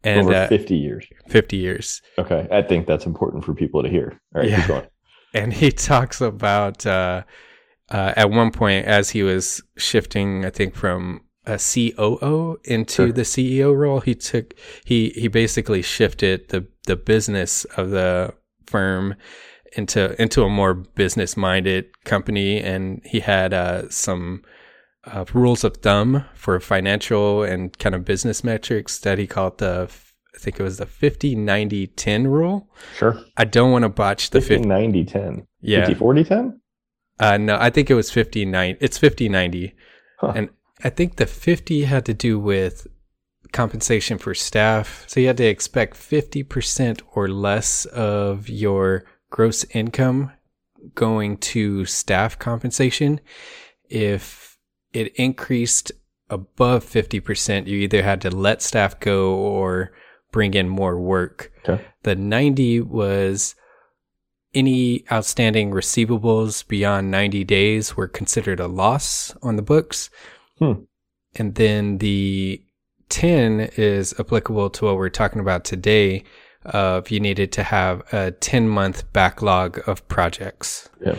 And 0.04 0.22
over 0.26 0.34
uh, 0.34 0.48
50 0.48 0.76
years 0.76 1.06
50 1.28 1.56
years. 1.56 2.02
okay 2.18 2.48
i 2.50 2.60
think 2.60 2.88
that's 2.88 3.06
important 3.06 3.44
for 3.44 3.54
people 3.54 3.84
to 3.84 3.88
hear 3.88 4.20
all 4.34 4.40
right 4.40 4.50
Yeah. 4.50 4.56
keep 4.56 4.66
going 4.66 4.86
and 5.34 5.52
he 5.52 5.70
talks 5.70 6.20
about 6.20 6.84
uh, 6.84 7.22
uh, 7.90 8.12
at 8.16 8.30
one 8.30 8.50
point 8.50 8.86
as 8.86 9.10
he 9.10 9.22
was 9.22 9.62
shifting, 9.76 10.44
I 10.44 10.50
think 10.50 10.74
from 10.74 11.20
a 11.46 11.58
COO 11.58 12.58
into 12.64 13.06
Sure. 13.06 13.12
the 13.12 13.22
CEO 13.22 13.76
role, 13.76 14.00
he 14.00 14.14
took 14.14 14.54
he 14.84 15.10
he 15.10 15.28
basically 15.28 15.82
shifted 15.82 16.48
the 16.50 16.66
the 16.86 16.96
business 16.96 17.64
of 17.76 17.90
the 17.90 18.34
firm 18.66 19.14
into 19.76 20.20
into 20.20 20.42
a 20.44 20.48
more 20.48 20.74
business 20.74 21.36
minded 21.36 21.86
company, 22.04 22.58
and 22.60 23.00
he 23.04 23.20
had 23.20 23.52
uh, 23.54 23.88
some. 23.90 24.42
Uh, 25.04 25.24
rules 25.34 25.64
of 25.64 25.78
thumb 25.78 26.24
for 26.32 26.60
financial 26.60 27.42
and 27.42 27.76
kind 27.80 27.92
of 27.92 28.04
business 28.04 28.44
metrics 28.44 29.00
that 29.00 29.18
he 29.18 29.26
called 29.26 29.58
the 29.58 29.90
I 30.32 30.38
think 30.38 30.60
it 30.60 30.62
was 30.62 30.76
the 30.78 30.86
50 30.86 31.34
90 31.34 31.88
10 31.88 32.28
rule. 32.28 32.68
sure 32.96 33.18
I 33.36 33.44
don't 33.44 33.72
want 33.72 33.82
to 33.82 33.88
botch 33.88 34.30
the 34.30 34.40
50 34.40 34.58
50 34.58 34.68
90 34.68 35.04
10 35.04 35.46
yeah. 35.60 35.80
50 35.86 35.94
40 35.96 36.22
10 36.24 36.60
Uh, 37.18 37.36
no, 37.36 37.56
I 37.60 37.68
think 37.70 37.90
it 37.90 37.94
was 37.94 38.12
50 38.12 38.44
90. 38.44 38.78
It's 38.80 38.96
50 38.96 39.28
90. 39.28 39.74
Huh. 40.20 40.32
And 40.36 40.50
I 40.84 40.90
think 40.90 41.16
the 41.16 41.26
50 41.26 41.84
had 41.84 42.04
to 42.06 42.14
do 42.14 42.38
with 42.38 42.86
compensation 43.52 44.18
for 44.18 44.34
staff. 44.34 45.04
So 45.06 45.20
you 45.20 45.26
had 45.28 45.36
to 45.36 45.44
expect 45.44 45.96
50% 45.96 47.02
or 47.14 47.28
less 47.28 47.84
of 47.86 48.48
your 48.48 49.04
gross 49.30 49.64
income 49.70 50.32
going 50.94 51.36
to 51.38 51.84
staff 51.84 52.38
compensation. 52.38 53.20
If 53.88 54.58
it 54.92 55.14
increased 55.16 55.92
above 56.28 56.84
50%, 56.84 57.66
you 57.66 57.78
either 57.78 58.02
had 58.02 58.20
to 58.22 58.30
let 58.30 58.62
staff 58.62 58.98
go 58.98 59.34
or 59.34 59.92
bring 60.32 60.54
in 60.54 60.68
more 60.68 60.98
work. 60.98 61.52
Okay. 61.68 61.84
The 62.02 62.16
90 62.16 62.80
was 62.80 63.54
any 64.54 65.04
outstanding 65.10 65.70
receivables 65.70 66.66
beyond 66.66 67.10
90 67.10 67.44
days 67.44 67.96
were 67.96 68.08
considered 68.08 68.60
a 68.60 68.66
loss 68.66 69.34
on 69.42 69.56
the 69.56 69.62
books. 69.62 70.10
Hmm. 70.62 70.82
And 71.34 71.54
then 71.54 71.98
the 71.98 72.62
10 73.08 73.70
is 73.76 74.14
applicable 74.18 74.70
to 74.70 74.84
what 74.84 74.96
we're 74.96 75.08
talking 75.08 75.40
about 75.40 75.64
today 75.64 76.24
of 76.64 77.10
you 77.10 77.18
needed 77.18 77.50
to 77.52 77.62
have 77.64 78.02
a 78.12 78.30
10 78.30 78.68
month 78.68 79.12
backlog 79.12 79.80
of 79.88 80.06
projects. 80.06 80.88
Yeah. 81.04 81.16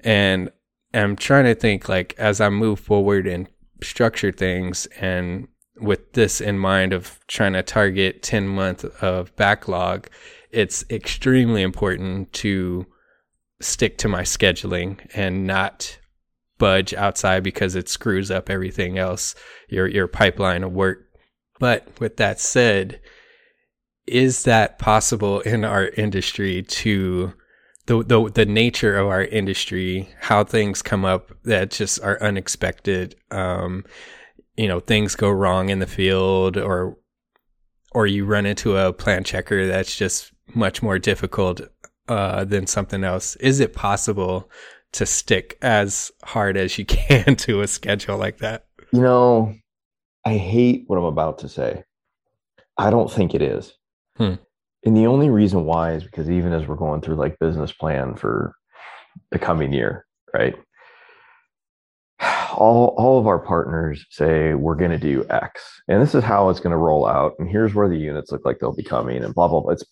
And 0.00 0.50
I'm 0.94 1.16
trying 1.16 1.44
to 1.44 1.54
think 1.54 1.88
like 1.88 2.14
as 2.16 2.40
I 2.40 2.48
move 2.48 2.80
forward 2.80 3.26
and 3.26 3.48
structure 3.82 4.32
things 4.32 4.86
and 4.98 5.48
with 5.78 6.14
this 6.14 6.40
in 6.40 6.58
mind 6.58 6.94
of 6.94 7.20
trying 7.28 7.52
to 7.52 7.62
target 7.62 8.22
10 8.22 8.48
month 8.48 8.84
of 9.02 9.34
backlog, 9.36 10.08
it's 10.50 10.84
extremely 10.88 11.60
important 11.60 12.32
to 12.32 12.86
stick 13.60 13.98
to 13.98 14.08
my 14.08 14.22
scheduling 14.22 15.06
and 15.14 15.46
not 15.46 15.98
budge 16.58 16.94
outside 16.94 17.42
because 17.42 17.74
it 17.74 17.88
screws 17.88 18.30
up 18.30 18.50
everything 18.50 18.98
else, 18.98 19.34
your 19.68 19.86
your 19.86 20.08
pipeline 20.08 20.64
of 20.64 20.72
work. 20.72 21.04
But 21.58 21.88
with 22.00 22.16
that 22.18 22.38
said, 22.40 23.00
is 24.06 24.44
that 24.44 24.78
possible 24.78 25.40
in 25.40 25.64
our 25.64 25.88
industry 25.88 26.62
to 26.62 27.32
the, 27.86 28.02
the 28.02 28.30
the 28.30 28.46
nature 28.46 28.96
of 28.96 29.06
our 29.06 29.24
industry, 29.24 30.08
how 30.20 30.44
things 30.44 30.82
come 30.82 31.04
up 31.04 31.30
that 31.44 31.70
just 31.70 32.00
are 32.02 32.22
unexpected. 32.22 33.14
Um, 33.30 33.84
you 34.56 34.68
know, 34.68 34.80
things 34.80 35.14
go 35.14 35.30
wrong 35.30 35.68
in 35.68 35.78
the 35.78 35.86
field, 35.86 36.56
or 36.56 36.98
or 37.92 38.06
you 38.06 38.24
run 38.24 38.46
into 38.46 38.76
a 38.76 38.92
plan 38.92 39.24
checker 39.24 39.66
that's 39.66 39.96
just 39.96 40.32
much 40.54 40.82
more 40.82 40.98
difficult 40.98 41.60
uh, 42.08 42.44
than 42.44 42.66
something 42.66 43.04
else. 43.04 43.36
Is 43.36 43.60
it 43.60 43.72
possible 43.72 44.50
to 44.96 45.06
stick 45.06 45.58
as 45.62 46.10
hard 46.24 46.56
as 46.56 46.78
you 46.78 46.84
can 46.84 47.36
to 47.36 47.60
a 47.60 47.66
schedule 47.66 48.16
like 48.16 48.38
that? 48.38 48.66
You 48.92 49.00
know, 49.00 49.54
I 50.24 50.36
hate 50.36 50.84
what 50.86 50.98
I'm 50.98 51.04
about 51.04 51.38
to 51.38 51.48
say. 51.48 51.84
I 52.78 52.90
don't 52.90 53.10
think 53.10 53.34
it 53.34 53.42
is. 53.42 53.72
Hmm. 54.16 54.34
And 54.84 54.96
the 54.96 55.06
only 55.06 55.30
reason 55.30 55.64
why 55.64 55.92
is 55.92 56.04
because 56.04 56.30
even 56.30 56.52
as 56.52 56.66
we're 56.66 56.76
going 56.76 57.00
through 57.00 57.16
like 57.16 57.38
business 57.38 57.72
plan 57.72 58.14
for 58.14 58.54
the 59.30 59.38
coming 59.38 59.72
year, 59.72 60.06
right? 60.32 60.54
All 62.52 62.94
all 62.96 63.18
of 63.18 63.26
our 63.26 63.38
partners 63.38 64.06
say 64.10 64.54
we're 64.54 64.76
going 64.76 64.92
to 64.92 64.98
do 64.98 65.26
X, 65.28 65.62
and 65.88 66.00
this 66.00 66.14
is 66.14 66.24
how 66.24 66.48
it's 66.48 66.60
going 66.60 66.70
to 66.70 66.78
roll 66.78 67.06
out, 67.06 67.34
and 67.38 67.50
here's 67.50 67.74
where 67.74 67.88
the 67.88 67.98
units 67.98 68.32
look 68.32 68.46
like 68.46 68.58
they'll 68.58 68.74
be 68.74 68.82
coming, 68.82 69.22
and 69.22 69.34
blah 69.34 69.48
blah 69.48 69.60
blah. 69.60 69.72
It's 69.72 69.84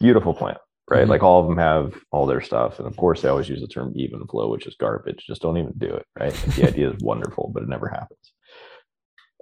beautiful 0.00 0.32
plan, 0.32 0.56
right? 0.90 1.06
Mhm. 1.06 1.10
Like 1.10 1.22
all 1.22 1.40
of 1.40 1.46
them 1.48 1.58
have 1.58 1.94
all 2.10 2.26
their 2.26 2.40
stuff, 2.40 2.78
and 2.78 2.86
of 2.88 2.96
course 2.96 3.22
they 3.22 3.28
always 3.28 3.48
use 3.48 3.60
the 3.60 3.66
term 3.68 3.92
even 3.96 4.26
flow, 4.26 4.50
which 4.50 4.66
is 4.66 4.74
garbage. 4.76 5.24
Just 5.26 5.42
don't 5.42 5.56
even 5.58 5.72
do 5.78 5.88
it, 5.94 6.06
right? 6.18 6.32
Like, 6.32 6.56
the 6.56 6.66
idea 6.68 6.90
is 6.90 7.02
wonderful, 7.02 7.50
but 7.54 7.62
it 7.62 7.68
never 7.68 7.88
happens. 7.88 8.32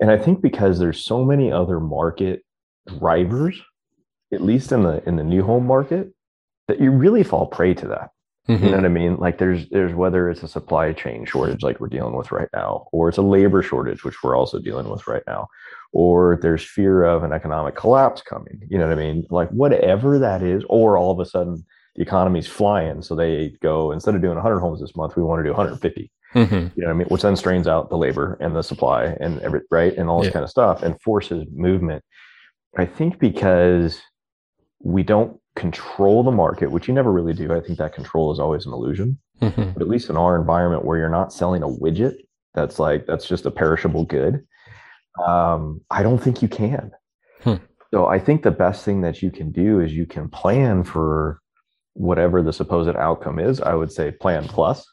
And 0.00 0.10
I 0.10 0.16
think 0.18 0.40
because 0.40 0.78
there's 0.78 1.04
so 1.04 1.24
many 1.24 1.52
other 1.52 1.78
market 1.80 2.42
drivers, 2.98 3.60
at 4.32 4.40
least 4.42 4.72
in 4.72 4.82
the 4.82 5.02
in 5.06 5.16
the 5.16 5.24
new 5.24 5.42
home 5.42 5.66
market, 5.66 6.12
that 6.68 6.80
you 6.80 6.90
really 6.90 7.22
fall 7.22 7.46
prey 7.46 7.74
to 7.74 7.88
that. 7.88 8.10
You 8.58 8.70
know 8.70 8.76
what 8.76 8.84
I 8.84 8.88
mean? 8.88 9.16
Like 9.16 9.38
there's 9.38 9.68
there's 9.68 9.94
whether 9.94 10.28
it's 10.30 10.42
a 10.42 10.48
supply 10.48 10.92
chain 10.92 11.24
shortage 11.24 11.62
like 11.62 11.80
we're 11.80 11.88
dealing 11.88 12.16
with 12.16 12.32
right 12.32 12.48
now, 12.52 12.86
or 12.92 13.08
it's 13.08 13.18
a 13.18 13.22
labor 13.22 13.62
shortage, 13.62 14.04
which 14.04 14.22
we're 14.22 14.36
also 14.36 14.58
dealing 14.58 14.88
with 14.88 15.06
right 15.06 15.22
now, 15.26 15.48
or 15.92 16.38
there's 16.42 16.64
fear 16.64 17.04
of 17.04 17.22
an 17.22 17.32
economic 17.32 17.74
collapse 17.76 18.22
coming. 18.22 18.60
You 18.68 18.78
know 18.78 18.88
what 18.88 18.98
I 18.98 19.02
mean? 19.02 19.26
Like 19.30 19.50
whatever 19.50 20.18
that 20.18 20.42
is, 20.42 20.64
or 20.68 20.96
all 20.98 21.12
of 21.12 21.20
a 21.20 21.26
sudden 21.26 21.64
the 21.96 22.02
economy's 22.02 22.46
flying, 22.46 23.02
so 23.02 23.14
they 23.14 23.54
go 23.62 23.92
instead 23.92 24.14
of 24.14 24.22
doing 24.22 24.36
100 24.36 24.60
homes 24.60 24.80
this 24.80 24.96
month, 24.96 25.16
we 25.16 25.22
want 25.22 25.40
to 25.40 25.44
do 25.44 25.50
150. 25.50 26.10
hmm 26.32 26.40
You 26.42 26.50
know 26.50 26.70
what 26.76 26.90
I 26.90 26.92
mean? 26.94 27.08
Which 27.08 27.22
then 27.22 27.36
strains 27.36 27.66
out 27.66 27.90
the 27.90 27.98
labor 27.98 28.36
and 28.40 28.54
the 28.54 28.62
supply 28.62 29.16
and 29.20 29.40
every 29.40 29.62
right 29.70 29.96
and 29.96 30.08
all 30.08 30.20
this 30.20 30.28
Yeah. 30.28 30.32
kind 30.34 30.44
of 30.44 30.50
stuff 30.50 30.82
and 30.82 31.00
forces 31.02 31.44
movement. 31.52 32.04
I 32.76 32.86
think 32.86 33.18
because 33.18 34.00
we 34.82 35.02
don't 35.02 35.39
control 35.56 36.22
the 36.22 36.30
market, 36.30 36.70
which 36.70 36.88
you 36.88 36.94
never 36.94 37.12
really 37.12 37.32
do. 37.34 37.52
I 37.52 37.60
think 37.60 37.78
that 37.78 37.94
control 37.94 38.32
is 38.32 38.38
always 38.38 38.66
an 38.66 38.72
illusion. 38.72 39.18
hmm 39.40 39.70
But 39.72 39.82
at 39.82 39.88
least 39.88 40.10
in 40.10 40.16
our 40.16 40.36
environment 40.36 40.84
where 40.84 40.98
you're 40.98 41.08
not 41.08 41.32
selling 41.32 41.62
a 41.62 41.68
widget 41.68 42.14
that's 42.54 42.78
like 42.78 43.06
that's 43.06 43.28
just 43.28 43.46
a 43.46 43.50
perishable 43.50 44.04
good, 44.04 44.44
um, 45.24 45.80
I 45.90 46.02
don't 46.02 46.18
think 46.18 46.42
you 46.42 46.48
can. 46.48 46.90
Hmm. 47.42 47.56
So 47.92 48.06
I 48.06 48.18
think 48.18 48.42
the 48.42 48.50
best 48.50 48.84
thing 48.84 49.00
that 49.02 49.22
you 49.22 49.30
can 49.30 49.50
do 49.50 49.80
is 49.80 49.92
you 49.92 50.06
can 50.06 50.28
plan 50.28 50.84
for 50.84 51.40
whatever 51.94 52.42
the 52.42 52.52
supposed 52.52 52.94
outcome 52.96 53.38
is. 53.38 53.60
I 53.60 53.74
would 53.74 53.92
say 53.92 54.10
plan 54.12 54.46
plus. 54.46 54.86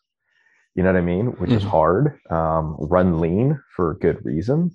You 0.76 0.84
know 0.84 0.92
what 0.94 1.00
I 1.00 1.02
mean? 1.06 1.28
Which 1.40 1.52
is 1.52 1.64
Mhm. 1.64 1.68
hard. 1.70 2.20
Um, 2.30 2.76
run 2.80 3.20
lean 3.20 3.60
for 3.76 3.96
good 3.96 4.24
reason. 4.24 4.72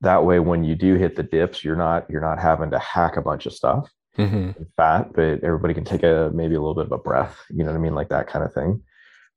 That 0.00 0.24
way, 0.24 0.38
when 0.38 0.64
you 0.64 0.74
do 0.74 0.94
hit 0.96 1.16
the 1.16 1.22
dips, 1.22 1.62
you're 1.64 1.76
not 1.76 2.08
you're 2.10 2.20
not 2.20 2.38
having 2.38 2.70
to 2.70 2.78
hack 2.78 3.16
a 3.16 3.22
bunch 3.22 3.46
of 3.46 3.52
stuff 3.52 3.88
hmm 4.16 4.50
fat, 4.76 5.12
but 5.12 5.42
everybody 5.42 5.74
can 5.74 5.84
take 5.84 6.02
a 6.02 6.30
maybe 6.34 6.54
a 6.54 6.60
little 6.60 6.74
bit 6.74 6.86
of 6.86 6.92
a 6.92 6.98
breath. 6.98 7.36
You 7.50 7.64
know 7.64 7.70
what 7.70 7.78
I 7.78 7.80
mean? 7.80 7.94
Like 7.94 8.08
that 8.10 8.26
kind 8.26 8.44
of 8.44 8.52
thing. 8.52 8.82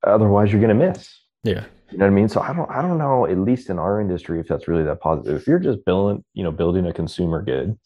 Otherwise, 0.05 0.51
you're 0.51 0.61
gonna 0.61 0.75
miss. 0.75 1.09
Yeah. 1.43 1.63
You 1.91 1.97
know 1.97 2.05
what 2.05 2.11
I 2.11 2.15
mean? 2.15 2.29
So 2.29 2.41
I 2.41 2.53
don't 2.53 2.69
I 2.69 2.81
don't 2.81 2.97
know, 2.97 3.25
at 3.25 3.37
least 3.37 3.69
in 3.69 3.79
our 3.79 4.01
industry, 4.01 4.39
if 4.39 4.47
that's 4.47 4.67
really 4.67 4.83
that 4.83 4.99
positive. 4.99 5.39
If 5.39 5.47
you're 5.47 5.59
just 5.59 5.85
building, 5.85 6.23
you 6.33 6.43
know, 6.43 6.51
building 6.51 6.85
a 6.85 6.93
consumer 6.93 7.41
good, 7.41 7.77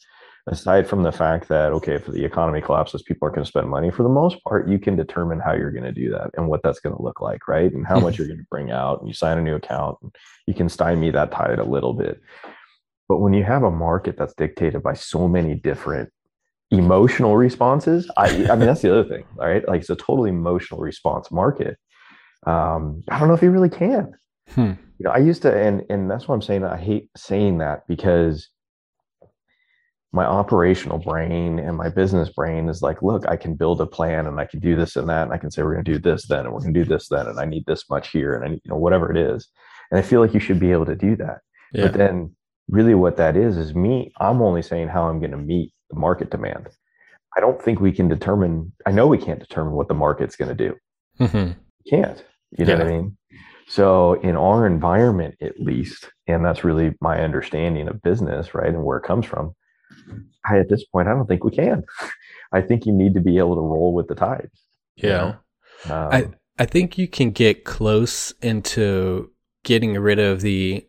aside 0.47 0.87
from 0.87 1.03
the 1.03 1.11
fact 1.11 1.47
that 1.49 1.71
okay, 1.73 1.95
if 1.95 2.05
the 2.05 2.25
economy 2.25 2.61
collapses, 2.61 3.03
people 3.03 3.27
are 3.27 3.31
going 3.31 3.43
to 3.43 3.49
spend 3.49 3.69
money. 3.69 3.91
For 3.91 4.03
the 4.03 4.09
most 4.09 4.43
part, 4.43 4.67
you 4.67 4.79
can 4.79 4.95
determine 4.95 5.39
how 5.39 5.53
you're 5.53 5.71
going 5.71 5.83
to 5.83 5.91
do 5.91 6.09
that 6.11 6.31
and 6.35 6.47
what 6.47 6.61
that's 6.63 6.79
going 6.79 6.95
to 6.95 7.01
look 7.01 7.21
like, 7.21 7.47
right? 7.47 7.71
And 7.71 7.85
how 7.85 7.99
much 7.99 8.17
you're 8.17 8.27
going 8.27 8.39
to 8.39 8.45
bring 8.49 8.71
out. 8.71 8.99
And 8.99 9.07
you 9.07 9.13
sign 9.13 9.37
a 9.37 9.41
new 9.41 9.55
account, 9.55 9.97
and 10.01 10.13
you 10.47 10.53
can 10.53 10.69
stymie 10.69 11.11
that 11.11 11.31
tide 11.31 11.59
a 11.59 11.63
little 11.63 11.93
bit. 11.93 12.19
But 13.07 13.17
when 13.17 13.33
you 13.33 13.43
have 13.43 13.63
a 13.63 13.71
market 13.71 14.17
that's 14.17 14.33
dictated 14.33 14.81
by 14.81 14.93
so 14.93 15.27
many 15.27 15.53
different 15.53 16.11
emotional 16.71 17.37
responses, 17.37 18.09
I 18.17 18.47
I 18.49 18.55
mean 18.55 18.67
that's 18.67 18.81
the 18.81 18.91
other 18.91 19.07
thing, 19.07 19.25
right? 19.35 19.67
Like 19.67 19.81
it's 19.81 19.89
a 19.89 19.95
totally 19.95 20.29
emotional 20.29 20.79
response 20.79 21.31
market. 21.31 21.77
Um, 22.47 23.03
I 23.09 23.19
don't 23.19 23.27
know 23.27 23.35
if 23.35 23.43
you 23.43 23.51
really 23.51 23.69
can 23.69 24.15
Hmm. 24.49 24.71
you 24.97 25.05
know, 25.05 25.11
I 25.11 25.17
used 25.17 25.41
to, 25.43 25.55
and 25.55 25.83
and 25.89 26.09
that's 26.09 26.27
what 26.27 26.35
I'm 26.35 26.41
saying. 26.41 26.63
I 26.63 26.77
hate 26.77 27.09
saying 27.15 27.59
that 27.59 27.87
because 27.87 28.49
my 30.11 30.25
operational 30.25 30.97
brain 30.97 31.57
and 31.57 31.77
my 31.77 31.87
business 31.87 32.29
brain 32.29 32.67
is 32.67 32.81
like, 32.81 33.01
look, 33.01 33.25
I 33.27 33.37
can 33.37 33.55
build 33.55 33.79
a 33.79 33.85
plan 33.85 34.27
and 34.27 34.41
I 34.41 34.45
can 34.45 34.59
do 34.59 34.75
this 34.75 34.97
and 34.97 35.07
that, 35.07 35.23
and 35.23 35.33
I 35.33 35.37
can 35.37 35.51
say 35.51 35.63
we're 35.63 35.73
going 35.73 35.85
to 35.85 35.93
do 35.93 35.99
this 35.99 36.27
then, 36.27 36.41
and 36.41 36.53
we're 36.53 36.59
going 36.59 36.73
to 36.73 36.83
do 36.83 36.89
this 36.89 37.07
then, 37.07 37.27
and 37.27 37.39
I 37.39 37.45
need 37.45 37.65
this 37.65 37.89
much 37.89 38.09
here, 38.09 38.35
and 38.35 38.43
I 38.43 38.47
need, 38.49 38.61
you 38.65 38.71
know, 38.71 38.77
whatever 38.77 39.09
it 39.09 39.17
is. 39.17 39.47
And 39.89 39.99
I 39.99 40.01
feel 40.01 40.19
like 40.19 40.33
you 40.33 40.39
should 40.39 40.59
be 40.59 40.71
able 40.71 40.85
to 40.87 40.95
do 40.95 41.15
that. 41.17 41.39
Yeah. 41.73 41.83
But 41.83 41.93
then, 41.93 42.35
really, 42.67 42.95
what 42.95 43.17
that 43.17 43.37
is 43.37 43.57
is 43.57 43.73
me. 43.73 44.11
I'm 44.19 44.41
only 44.41 44.61
saying 44.61 44.89
how 44.89 45.03
I'm 45.07 45.19
going 45.19 45.31
to 45.31 45.37
meet 45.37 45.73
the 45.91 45.99
market 45.99 46.31
demand. 46.31 46.69
I 47.37 47.39
don't 47.39 47.61
think 47.61 47.79
we 47.79 47.91
can 47.91 48.07
determine. 48.07 48.73
I 48.85 48.91
know 48.91 49.07
we 49.07 49.17
can't 49.17 49.39
determine 49.39 49.73
what 49.73 49.87
the 49.87 49.93
market's 49.93 50.35
going 50.35 50.55
to 50.55 50.69
do 50.69 50.75
Mm-hmm. 51.19 51.51
can't. 51.89 52.23
You 52.57 52.65
know 52.65 52.73
what 52.77 52.87
I 52.87 52.89
mean? 52.89 53.17
So 53.67 54.13
in 54.21 54.35
our 54.35 54.67
environment, 54.67 55.35
at 55.41 55.59
least, 55.59 56.09
and 56.27 56.43
that's 56.43 56.63
really 56.65 56.93
my 56.99 57.21
understanding 57.21 57.87
of 57.87 58.01
business, 58.01 58.53
right, 58.53 58.67
and 58.67 58.83
where 58.83 58.97
it 58.97 59.03
comes 59.05 59.25
from. 59.25 59.53
I 60.45 60.57
at 60.59 60.67
this 60.69 60.83
point, 60.85 61.07
I 61.07 61.11
don't 61.11 61.27
think 61.27 61.43
we 61.43 61.51
can. 61.51 61.83
I 62.51 62.61
think 62.61 62.85
you 62.85 62.91
need 62.91 63.13
to 63.13 63.21
be 63.21 63.37
able 63.37 63.55
to 63.55 63.61
roll 63.61 63.93
with 63.93 64.07
the 64.07 64.15
tides. 64.15 64.51
you 64.97 65.09
Yeah. 65.09 65.35
know? 65.85 65.93
Um, 65.95 66.11
I 66.11 66.27
I 66.59 66.65
think 66.65 66.97
you 66.97 67.07
can 67.07 67.31
get 67.31 67.63
close 67.63 68.33
into 68.41 69.31
getting 69.63 69.93
rid 69.97 70.19
of 70.19 70.41
the 70.41 70.85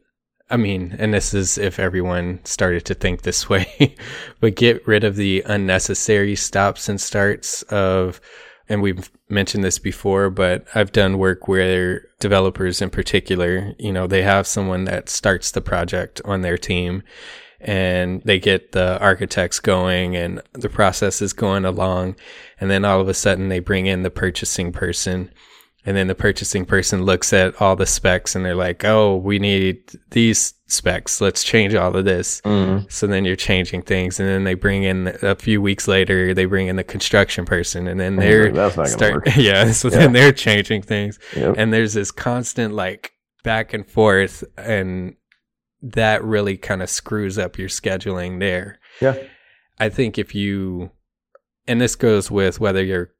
I 0.53 0.59
mean, 0.59 0.95
and 0.99 1.15
this 1.15 1.33
is 1.33 1.57
if 1.57 1.79
everyone 1.79 2.41
started 2.45 2.85
to 2.85 2.95
think 2.95 3.23
this 3.23 3.49
way, 3.49 3.97
but 4.39 4.55
get 4.55 4.87
rid 4.87 5.03
of 5.03 5.17
the 5.17 5.43
unnecessary 5.47 6.37
stops 6.37 6.89
and 6.89 7.01
starts 7.01 7.63
of 7.65 8.21
and 8.69 8.81
we've 8.81 9.11
mentioned 9.29 9.65
this 9.65 9.79
before, 9.79 10.31
but 10.31 10.65
I've 10.75 10.93
done 10.93 11.19
work 11.19 11.49
where 11.49 12.07
developers 12.21 12.81
in 12.81 12.91
particular, 12.91 13.75
you 13.79 13.93
know, 13.93 14.07
they 14.07 14.23
have 14.23 14.47
someone 14.47 14.85
that 14.85 15.09
starts 15.09 15.51
the 15.51 15.61
project 15.61 16.21
on 16.25 16.43
their 16.43 16.57
team 16.57 17.03
and 17.61 18.23
they 18.25 18.39
get 18.39 18.73
the 18.73 18.99
architects 19.01 19.59
going 19.59 20.17
and 20.17 20.41
the 20.53 20.69
process 20.69 21.21
is 21.21 21.33
going 21.33 21.65
along. 21.65 22.17
And 22.61 22.71
then 22.71 22.85
all 22.85 23.01
of 23.01 23.09
a 23.09 23.15
sudden 23.15 23.49
they 23.49 23.59
bring 23.59 23.87
in 23.87 24.03
the 24.03 24.11
purchasing 24.11 24.73
person. 24.73 25.31
And 25.85 25.97
then 25.97 26.07
the 26.07 26.15
purchasing 26.15 26.65
person 26.65 27.03
looks 27.03 27.33
at 27.33 27.61
all 27.61 27.75
the 27.75 27.87
specs 27.87 28.37
and 28.37 28.45
they're 28.45 28.55
like, 28.55 28.85
oh, 28.85 29.17
we 29.17 29.41
need 29.41 29.91
these 30.11 30.55
specs. 30.69 31.21
Let's 31.21 31.43
change 31.43 31.75
all 31.75 31.97
of 31.97 32.05
this. 32.05 32.41
mhm. 32.43 32.91
So 32.91 33.09
then 33.09 33.25
you're 33.25 33.35
changing 33.35 33.83
things. 33.83 34.21
And 34.21 34.29
then 34.29 34.45
they 34.45 34.55
bring 34.55 34.85
in 34.85 35.17
a 35.23 35.35
few 35.35 35.61
weeks 35.61 35.89
later, 35.89 36.35
they 36.35 36.45
bring 36.45 36.69
in 36.69 36.77
the 36.77 36.85
construction 36.85 37.45
person 37.45 37.89
and 37.89 37.99
then 37.99 38.15
they're 38.17 38.53
like, 38.53 38.55
that's 38.55 38.77
not 38.77 39.01
going 39.01 39.23
to 39.23 39.31
start, 39.33 39.37
yeah. 39.37 39.73
So 39.73 39.89
Yeah. 39.89 39.99
then 39.99 40.13
they're 40.13 40.33
changing 40.33 40.83
things 40.83 41.19
Yep. 41.35 41.57
and 41.59 41.73
there's 41.73 41.95
this 41.95 42.13
constant 42.13 42.75
like 42.75 43.11
back 43.43 43.75
and 43.75 43.85
forth 43.85 44.45
and 44.57 45.17
that 45.83 46.23
really 46.23 46.57
kind 46.57 46.81
of 46.81 46.89
screws 46.91 47.39
up 47.39 47.59
your 47.59 47.69
scheduling 47.69 48.39
there 48.39 48.79
Yeah. 49.01 49.17
i 49.81 49.89
think 49.89 50.17
if 50.17 50.33
you 50.33 50.93
and 51.67 51.81
this 51.81 51.97
goes 51.97 52.31
with 52.31 52.61
whether 52.61 52.85
your 52.85 53.11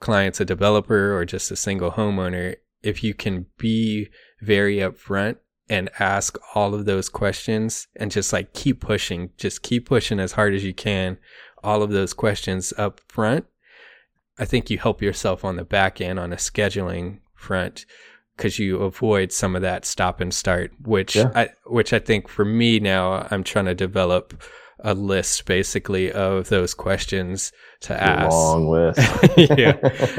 client's 0.00 0.40
a 0.40 0.44
developer 0.44 1.16
or 1.16 1.24
just 1.24 1.50
a 1.50 1.56
single 1.56 1.92
homeowner 1.92 2.56
if 2.82 3.02
you 3.02 3.14
can 3.14 3.46
be 3.58 4.08
very 4.40 4.76
upfront 4.76 5.36
and 5.68 5.90
ask 5.98 6.38
all 6.54 6.74
of 6.74 6.86
those 6.86 7.08
questions 7.08 7.88
and 7.96 8.10
just 8.10 8.32
like 8.32 8.52
keep 8.52 8.80
pushing 8.80 9.30
just 9.36 9.62
keep 9.62 9.86
pushing 9.86 10.20
as 10.20 10.32
hard 10.32 10.54
as 10.54 10.64
you 10.64 10.72
can 10.72 11.18
all 11.62 11.82
of 11.82 11.90
those 11.90 12.14
questions 12.14 12.72
up 12.78 13.00
front 13.08 13.44
I 14.38 14.44
think 14.44 14.70
you 14.70 14.78
help 14.78 15.02
yourself 15.02 15.44
on 15.44 15.56
the 15.56 15.64
back 15.64 16.00
end 16.00 16.18
on 16.18 16.32
a 16.32 16.36
scheduling 16.36 17.18
front 17.34 17.84
because 18.36 18.58
you 18.58 18.78
avoid 18.78 19.32
some 19.32 19.56
of 19.56 19.62
that 19.62 19.84
stop 19.84 20.20
and 20.20 20.32
start, 20.32 20.70
which 20.82 21.16
Yeah. 21.16 21.32
I 21.34 21.48
which 21.66 21.92
I 21.92 21.98
think 21.98 22.28
for 22.28 22.44
me 22.44 22.78
now 22.78 23.26
I'm 23.30 23.42
trying 23.42 23.64
to 23.64 23.74
develop 23.74 24.40
a 24.80 24.94
list 24.94 25.44
basically 25.46 26.10
of 26.12 26.48
those 26.48 26.74
questions 26.74 27.52
to 27.80 28.00
ask. 28.00 28.30
long 28.30 28.68
list. 28.68 28.98
yeah, 29.36 29.76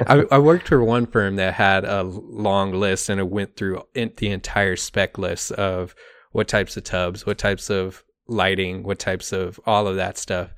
I, 0.08 0.24
I 0.32 0.38
worked 0.40 0.68
for 0.68 0.84
one 0.84 1.06
firm 1.06 1.36
that 1.38 1.54
had 1.54 1.86
a 1.86 2.04
long 2.04 2.74
list 2.74 3.10
and 3.10 3.20
it 3.20 3.30
went 3.30 3.56
through 3.56 3.84
in, 3.94 4.12
the 4.18 4.32
entire 4.32 4.76
spec 4.76 5.18
list 5.18 5.52
of 5.54 5.96
what 6.32 6.48
types 6.48 6.78
of 6.78 6.84
tubs, 6.84 7.26
what 7.26 7.38
types 7.38 7.70
of 7.70 8.04
lighting, 8.28 8.84
what 8.84 9.00
types 9.00 9.32
of 9.32 9.60
all 9.66 9.88
of 9.88 9.96
that 9.96 10.18
stuff. 10.18 10.52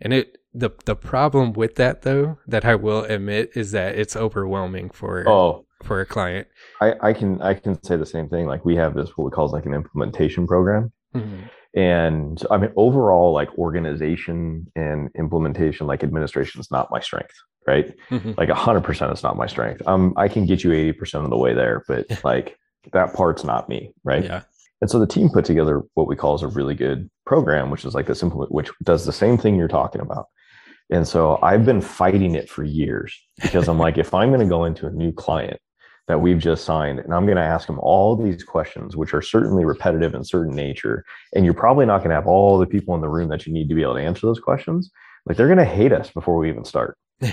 And 0.00 0.12
it 0.12 0.38
the 0.52 0.70
the 0.86 0.96
problem 0.96 1.52
with 1.52 1.74
that 1.76 2.02
though, 2.02 2.38
that 2.46 2.64
I 2.64 2.74
will 2.74 3.04
admit, 3.04 3.50
is 3.54 3.72
that 3.72 3.98
it's 3.98 4.16
overwhelming 4.16 4.90
for 4.90 5.28
oh, 5.28 5.66
for 5.82 6.00
a 6.00 6.06
client. 6.06 6.48
I, 6.80 6.94
I 7.02 7.12
can 7.12 7.40
I 7.42 7.54
can 7.54 7.82
say 7.82 7.96
the 7.96 8.06
same 8.06 8.28
thing. 8.28 8.46
Like 8.46 8.64
we 8.64 8.76
have 8.76 8.94
this 8.94 9.10
what 9.16 9.24
we 9.26 9.30
call 9.30 9.50
like 9.50 9.66
an 9.66 9.74
implementation 9.74 10.46
program. 10.46 10.92
Mm-hmm. 11.14 11.46
And 11.76 12.42
I 12.50 12.56
mean, 12.56 12.72
overall, 12.76 13.32
like 13.32 13.56
organization 13.58 14.66
and 14.74 15.10
implementation, 15.16 15.86
like 15.86 16.02
administration 16.02 16.58
is 16.60 16.70
not 16.70 16.90
my 16.90 17.00
strength, 17.00 17.34
right? 17.66 17.94
Mhm. 18.10 18.36
Like 18.38 18.48
100% 18.48 19.12
is 19.12 19.22
not 19.22 19.36
my 19.36 19.46
strength. 19.46 19.82
Um, 19.86 20.14
I 20.16 20.28
can 20.28 20.46
get 20.46 20.64
you 20.64 20.70
80% 20.70 21.24
of 21.24 21.30
the 21.30 21.36
way 21.36 21.52
there, 21.52 21.84
but 21.86 22.06
like 22.24 22.56
that 22.92 23.12
part's 23.12 23.44
not 23.44 23.68
me, 23.68 23.92
right? 24.04 24.24
Yeah. 24.24 24.42
And 24.80 24.90
so 24.90 24.98
the 24.98 25.06
team 25.06 25.28
put 25.28 25.44
together 25.44 25.82
what 25.94 26.08
we 26.08 26.16
call 26.16 26.34
is 26.34 26.42
a 26.42 26.48
really 26.48 26.74
good 26.74 27.10
program, 27.26 27.70
which 27.70 27.84
is 27.84 27.94
like 27.94 28.06
this 28.06 28.22
implement, 28.22 28.52
which 28.52 28.70
does 28.82 29.04
the 29.04 29.12
same 29.12 29.36
thing 29.36 29.56
you're 29.56 29.68
talking 29.68 30.00
about. 30.00 30.26
And 30.90 31.06
so 31.06 31.38
I've 31.42 31.64
been 31.64 31.80
fighting 31.80 32.34
it 32.34 32.48
for 32.48 32.62
years 32.62 33.14
because 33.42 33.68
I'm 33.68 33.78
like, 33.78 33.98
if 33.98 34.14
I'm 34.14 34.28
going 34.28 34.40
to 34.40 34.46
go 34.46 34.64
into 34.64 34.86
a 34.86 34.90
new 34.90 35.12
client 35.12 35.58
that 36.08 36.20
we've 36.20 36.38
just 36.38 36.64
signed 36.64 37.00
and 37.00 37.12
I'm 37.12 37.24
going 37.26 37.36
to 37.36 37.42
ask 37.42 37.66
them 37.66 37.80
all 37.80 38.14
these 38.16 38.44
questions, 38.44 38.96
which 38.96 39.12
are 39.12 39.22
certainly 39.22 39.64
repetitive 39.64 40.14
in 40.14 40.22
certain 40.24 40.54
nature, 40.54 41.04
and 41.34 41.44
you're 41.44 41.54
probably 41.54 41.86
not 41.86 41.98
going 41.98 42.10
to 42.10 42.14
have 42.14 42.26
all 42.28 42.58
the 42.58 42.66
people 42.66 42.94
in 42.94 43.00
the 43.00 43.08
room 43.08 43.28
that 43.30 43.46
you 43.46 43.52
need 43.52 43.68
to 43.68 43.74
be 43.74 43.82
able 43.82 43.94
to 43.94 44.00
answer 44.02 44.26
those 44.26 44.38
questions, 44.40 44.90
like 45.26 45.36
they're 45.36 45.48
going 45.48 45.58
to 45.58 45.64
hate 45.64 45.92
us 45.92 46.10
before 46.10 46.36
we 46.36 46.48
even 46.48 46.64
start. 46.64 46.96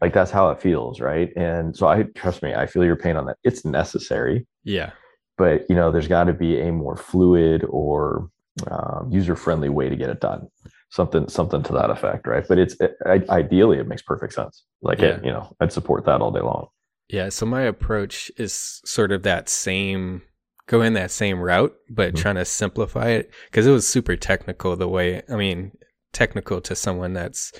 Like 0.00 0.12
that's 0.14 0.30
how 0.30 0.50
it 0.50 0.60
feels, 0.60 0.98
right? 1.00 1.30
And 1.36 1.76
so 1.76 1.86
I 1.86 2.04
trust 2.14 2.42
me, 2.42 2.54
I 2.54 2.66
feel 2.66 2.84
your 2.84 2.96
pain 2.96 3.16
on 3.16 3.26
that. 3.26 3.36
It's 3.44 3.64
necessary 3.64 4.46
yeah. 4.64 4.90
but 5.38 5.64
you 5.70 5.74
know 5.76 5.90
there's 5.92 6.08
got 6.08 6.24
to 6.24 6.32
be 6.32 6.60
a 6.60 6.72
more 6.72 6.96
fluid 6.96 7.64
or 7.68 8.28
um, 8.70 9.08
user 9.10 9.36
friendly 9.36 9.68
way 9.68 9.88
to 9.88 9.96
get 9.96 10.10
it 10.10 10.20
done 10.20 10.48
something 10.90 11.28
something 11.28 11.62
to 11.62 11.72
that 11.72 11.88
effect 11.90 12.26
right 12.26 12.44
but 12.48 12.58
it's 12.58 12.74
it, 12.80 12.96
I, 13.06 13.22
ideally 13.30 13.78
it 13.78 13.86
makes 13.86 14.02
perfect 14.02 14.32
sense 14.34 14.64
like 14.82 14.98
it, 14.98 15.20
Yeah. 15.22 15.26
you 15.26 15.32
know 15.32 15.56
i'd 15.60 15.72
support 15.72 16.04
that 16.06 16.20
all 16.20 16.30
day 16.32 16.40
long 16.40 16.66
Yeah, 17.12 17.28
so 17.28 17.44
my 17.46 17.62
approach 17.62 18.30
is 18.36 18.80
sort 18.84 19.12
of 19.12 19.22
that 19.24 19.48
same 19.48 20.22
go 20.66 20.82
in 20.82 20.92
that 20.94 21.10
same 21.10 21.40
route, 21.40 21.74
but 21.88 22.14
Mhm. 22.14 22.16
trying 22.18 22.34
to 22.36 22.44
simplify 22.44 23.08
it 23.08 23.30
because 23.50 23.66
it 23.66 23.72
was 23.72 23.86
super 23.88 24.14
technical 24.14 24.76
the 24.76 24.88
way 24.88 25.20
I 25.28 25.34
mean, 25.34 25.72
technical 26.12 26.60
to 26.60 26.76
someone 26.76 27.12
that's 27.12 27.52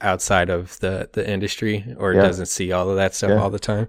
outside 0.00 0.50
of 0.50 0.78
the 0.80 1.08
the 1.12 1.28
industry 1.28 1.84
or 1.98 2.14
Yeah. 2.14 2.22
doesn't 2.22 2.46
see 2.46 2.72
all 2.72 2.90
of 2.90 2.96
that 2.96 3.14
stuff 3.14 3.30
Yeah. 3.30 3.40
all 3.40 3.50
the 3.50 3.58
time. 3.60 3.86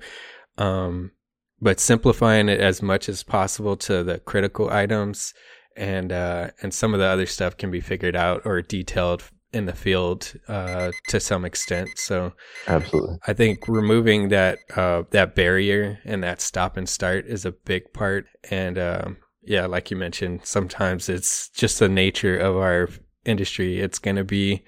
Um 0.58 1.12
but 1.60 1.80
simplifying 1.80 2.50
it 2.50 2.60
as 2.60 2.82
much 2.82 3.08
as 3.10 3.24
possible 3.24 3.76
to 3.78 4.04
the 4.04 4.20
critical 4.20 4.70
items 4.70 5.34
and 5.78 6.12
uh, 6.12 6.50
and 6.62 6.74
some 6.74 6.94
of 6.94 7.00
the 7.00 7.06
other 7.06 7.26
stuff 7.26 7.56
can 7.58 7.72
be 7.72 7.80
figured 7.80 8.16
out 8.16 8.42
or 8.46 8.62
detailed 8.62 9.24
in 9.54 9.66
the 9.66 9.74
field 9.74 10.34
uh, 10.48 10.92
to 11.10 11.20
some 11.20 11.44
extent. 11.46 11.90
So 11.98 12.34
Absolutely. 12.68 13.18
I 13.28 13.34
think 13.34 13.68
removing 13.68 14.30
that 14.30 14.60
uh, 14.76 15.04
that 15.12 15.36
barrier 15.36 16.00
and 16.06 16.24
that 16.24 16.42
stop 16.42 16.78
and 16.78 16.88
start 16.88 17.26
is 17.26 17.46
a 17.46 17.52
big 17.52 17.92
part. 17.94 18.26
And 18.50 18.78
um, 18.78 19.18
yeah, 19.44 19.66
like 19.66 19.92
you 19.92 19.98
mentioned, 19.98 20.42
sometimes 20.46 21.10
it's 21.10 21.50
just 21.50 21.80
the 21.80 21.90
nature 21.90 22.38
of 22.38 22.56
our 22.56 22.90
industry. 23.26 23.80
It's 23.80 24.00
going 24.00 24.16
to 24.18 24.24
be 24.24 24.64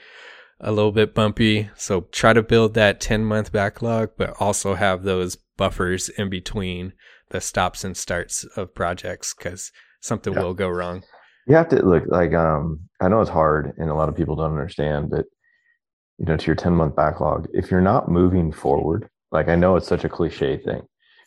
a 0.59 0.71
little 0.71 0.91
bit 0.91 1.13
bumpy. 1.15 1.69
So 1.75 2.01
try 2.11 2.33
to 2.33 2.43
build 2.43 2.73
that 2.73 2.99
10 3.01 3.25
month 3.25 3.51
backlog, 3.51 4.11
but 4.17 4.35
also 4.39 4.75
have 4.75 5.03
those 5.03 5.35
buffers 5.57 6.09
in 6.09 6.29
between 6.29 6.93
the 7.29 7.41
stops 7.41 7.83
and 7.83 7.95
starts 7.97 8.43
of 8.55 8.75
projects 8.75 9.33
because 9.33 9.71
something 10.01 10.33
Yeah. 10.33 10.41
will 10.43 10.53
go 10.53 10.67
wrong. 10.69 11.03
You 11.47 11.55
have 11.55 11.69
to 11.69 11.85
look 11.85 12.03
like 12.07 12.33
um 12.33 12.79
I 13.01 13.09
know 13.09 13.21
it's 13.21 13.29
hard 13.29 13.73
and 13.77 13.89
a 13.89 13.95
lot 13.95 14.09
of 14.09 14.15
people 14.15 14.35
don't 14.35 14.51
understand, 14.51 15.09
but 15.09 15.25
you 16.17 16.25
know, 16.25 16.37
to 16.37 16.45
your 16.45 16.55
10 16.55 16.73
month 16.73 16.95
backlog, 16.95 17.47
if 17.53 17.71
you're 17.71 17.81
not 17.81 18.09
moving 18.09 18.51
forward, 18.51 19.09
like 19.31 19.47
I 19.47 19.55
know 19.55 19.75
it's 19.75 19.87
such 19.87 20.03
a 20.03 20.09
cliche 20.09 20.57
thing, 20.57 20.83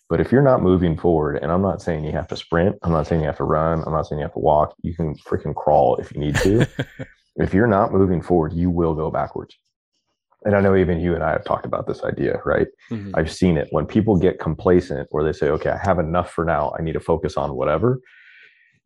but 0.08 0.20
if 0.20 0.30
you're 0.30 0.42
not 0.42 0.62
moving 0.62 0.96
forward, 0.96 1.38
and 1.42 1.50
I'm 1.50 1.62
not 1.62 1.82
saying 1.82 2.04
you 2.04 2.12
have 2.12 2.28
to 2.28 2.36
sprint, 2.36 2.76
I'm 2.82 2.92
not 2.92 3.06
saying 3.06 3.20
you 3.20 3.26
have 3.26 3.36
to 3.38 3.44
run, 3.44 3.82
I'm 3.84 3.92
not 3.92 4.06
saying 4.06 4.20
you 4.20 4.24
have 4.24 4.32
to 4.34 4.38
walk, 4.38 4.74
you 4.82 4.94
can 4.94 5.14
freaking 5.16 5.54
crawl 5.54 5.96
if 5.96 6.12
you 6.12 6.20
need 6.20 6.36
to. 6.36 6.66
if 7.36 7.52
you're 7.52 7.66
not 7.66 7.92
moving 7.92 8.22
forward, 8.22 8.52
you 8.52 8.70
will 8.70 8.94
go 8.94 9.10
backwards. 9.10 9.58
And 10.44 10.54
I 10.54 10.60
know 10.60 10.76
even 10.76 11.00
you 11.00 11.14
and 11.14 11.24
I 11.24 11.32
have 11.32 11.44
talked 11.44 11.66
about 11.66 11.88
this 11.88 12.04
idea, 12.04 12.40
right? 12.44 12.68
Mhm. 12.90 13.10
I've 13.14 13.32
seen 13.32 13.56
it 13.56 13.66
when 13.72 13.84
people 13.84 14.16
get 14.16 14.38
complacent 14.38 15.08
or 15.10 15.24
they 15.24 15.32
say, 15.32 15.48
okay, 15.48 15.70
I 15.70 15.78
have 15.78 15.98
enough 15.98 16.30
for 16.30 16.44
now. 16.44 16.72
I 16.78 16.82
need 16.82 16.92
to 16.92 17.00
focus 17.00 17.36
on 17.36 17.56
whatever. 17.56 18.00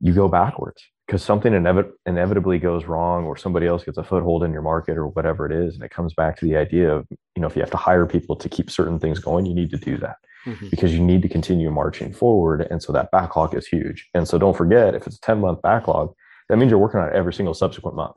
You 0.00 0.14
go 0.14 0.28
backwards 0.28 0.82
because 1.10 1.24
something 1.24 1.52
inevit- 1.52 1.90
inevitably 2.06 2.60
goes 2.60 2.84
wrong 2.84 3.24
or 3.24 3.36
somebody 3.36 3.66
else 3.66 3.82
gets 3.82 3.98
a 3.98 4.04
foothold 4.04 4.44
in 4.44 4.52
your 4.52 4.62
market 4.62 4.96
or 4.96 5.08
whatever 5.08 5.44
it 5.44 5.50
is. 5.50 5.74
And 5.74 5.82
it 5.82 5.90
comes 5.90 6.14
back 6.14 6.36
to 6.38 6.44
the 6.44 6.56
idea 6.56 6.88
of, 6.94 7.04
you 7.34 7.42
know, 7.42 7.48
if 7.48 7.56
you 7.56 7.62
have 7.62 7.70
to 7.72 7.76
hire 7.76 8.06
people 8.06 8.36
to 8.36 8.48
keep 8.48 8.70
certain 8.70 9.00
things 9.00 9.18
going, 9.18 9.44
you 9.44 9.52
need 9.52 9.70
to 9.70 9.76
do 9.76 9.96
that 9.96 10.18
Mhm. 10.46 10.70
because 10.70 10.94
you 10.94 11.00
need 11.00 11.20
to 11.22 11.28
continue 11.28 11.68
marching 11.72 12.12
forward. 12.12 12.60
And 12.70 12.80
so 12.80 12.92
that 12.92 13.10
backlog 13.10 13.56
is 13.56 13.66
huge. 13.66 14.08
And 14.14 14.28
so 14.28 14.38
don't 14.38 14.56
forget, 14.56 14.94
if 14.94 15.04
it's 15.08 15.16
a 15.16 15.20
10 15.20 15.40
month 15.40 15.60
backlog, 15.62 16.14
that 16.48 16.58
means 16.58 16.70
you're 16.70 16.78
working 16.78 17.00
on 17.00 17.08
it 17.08 17.14
every 17.16 17.32
single 17.32 17.54
subsequent 17.54 17.96
month 17.96 18.14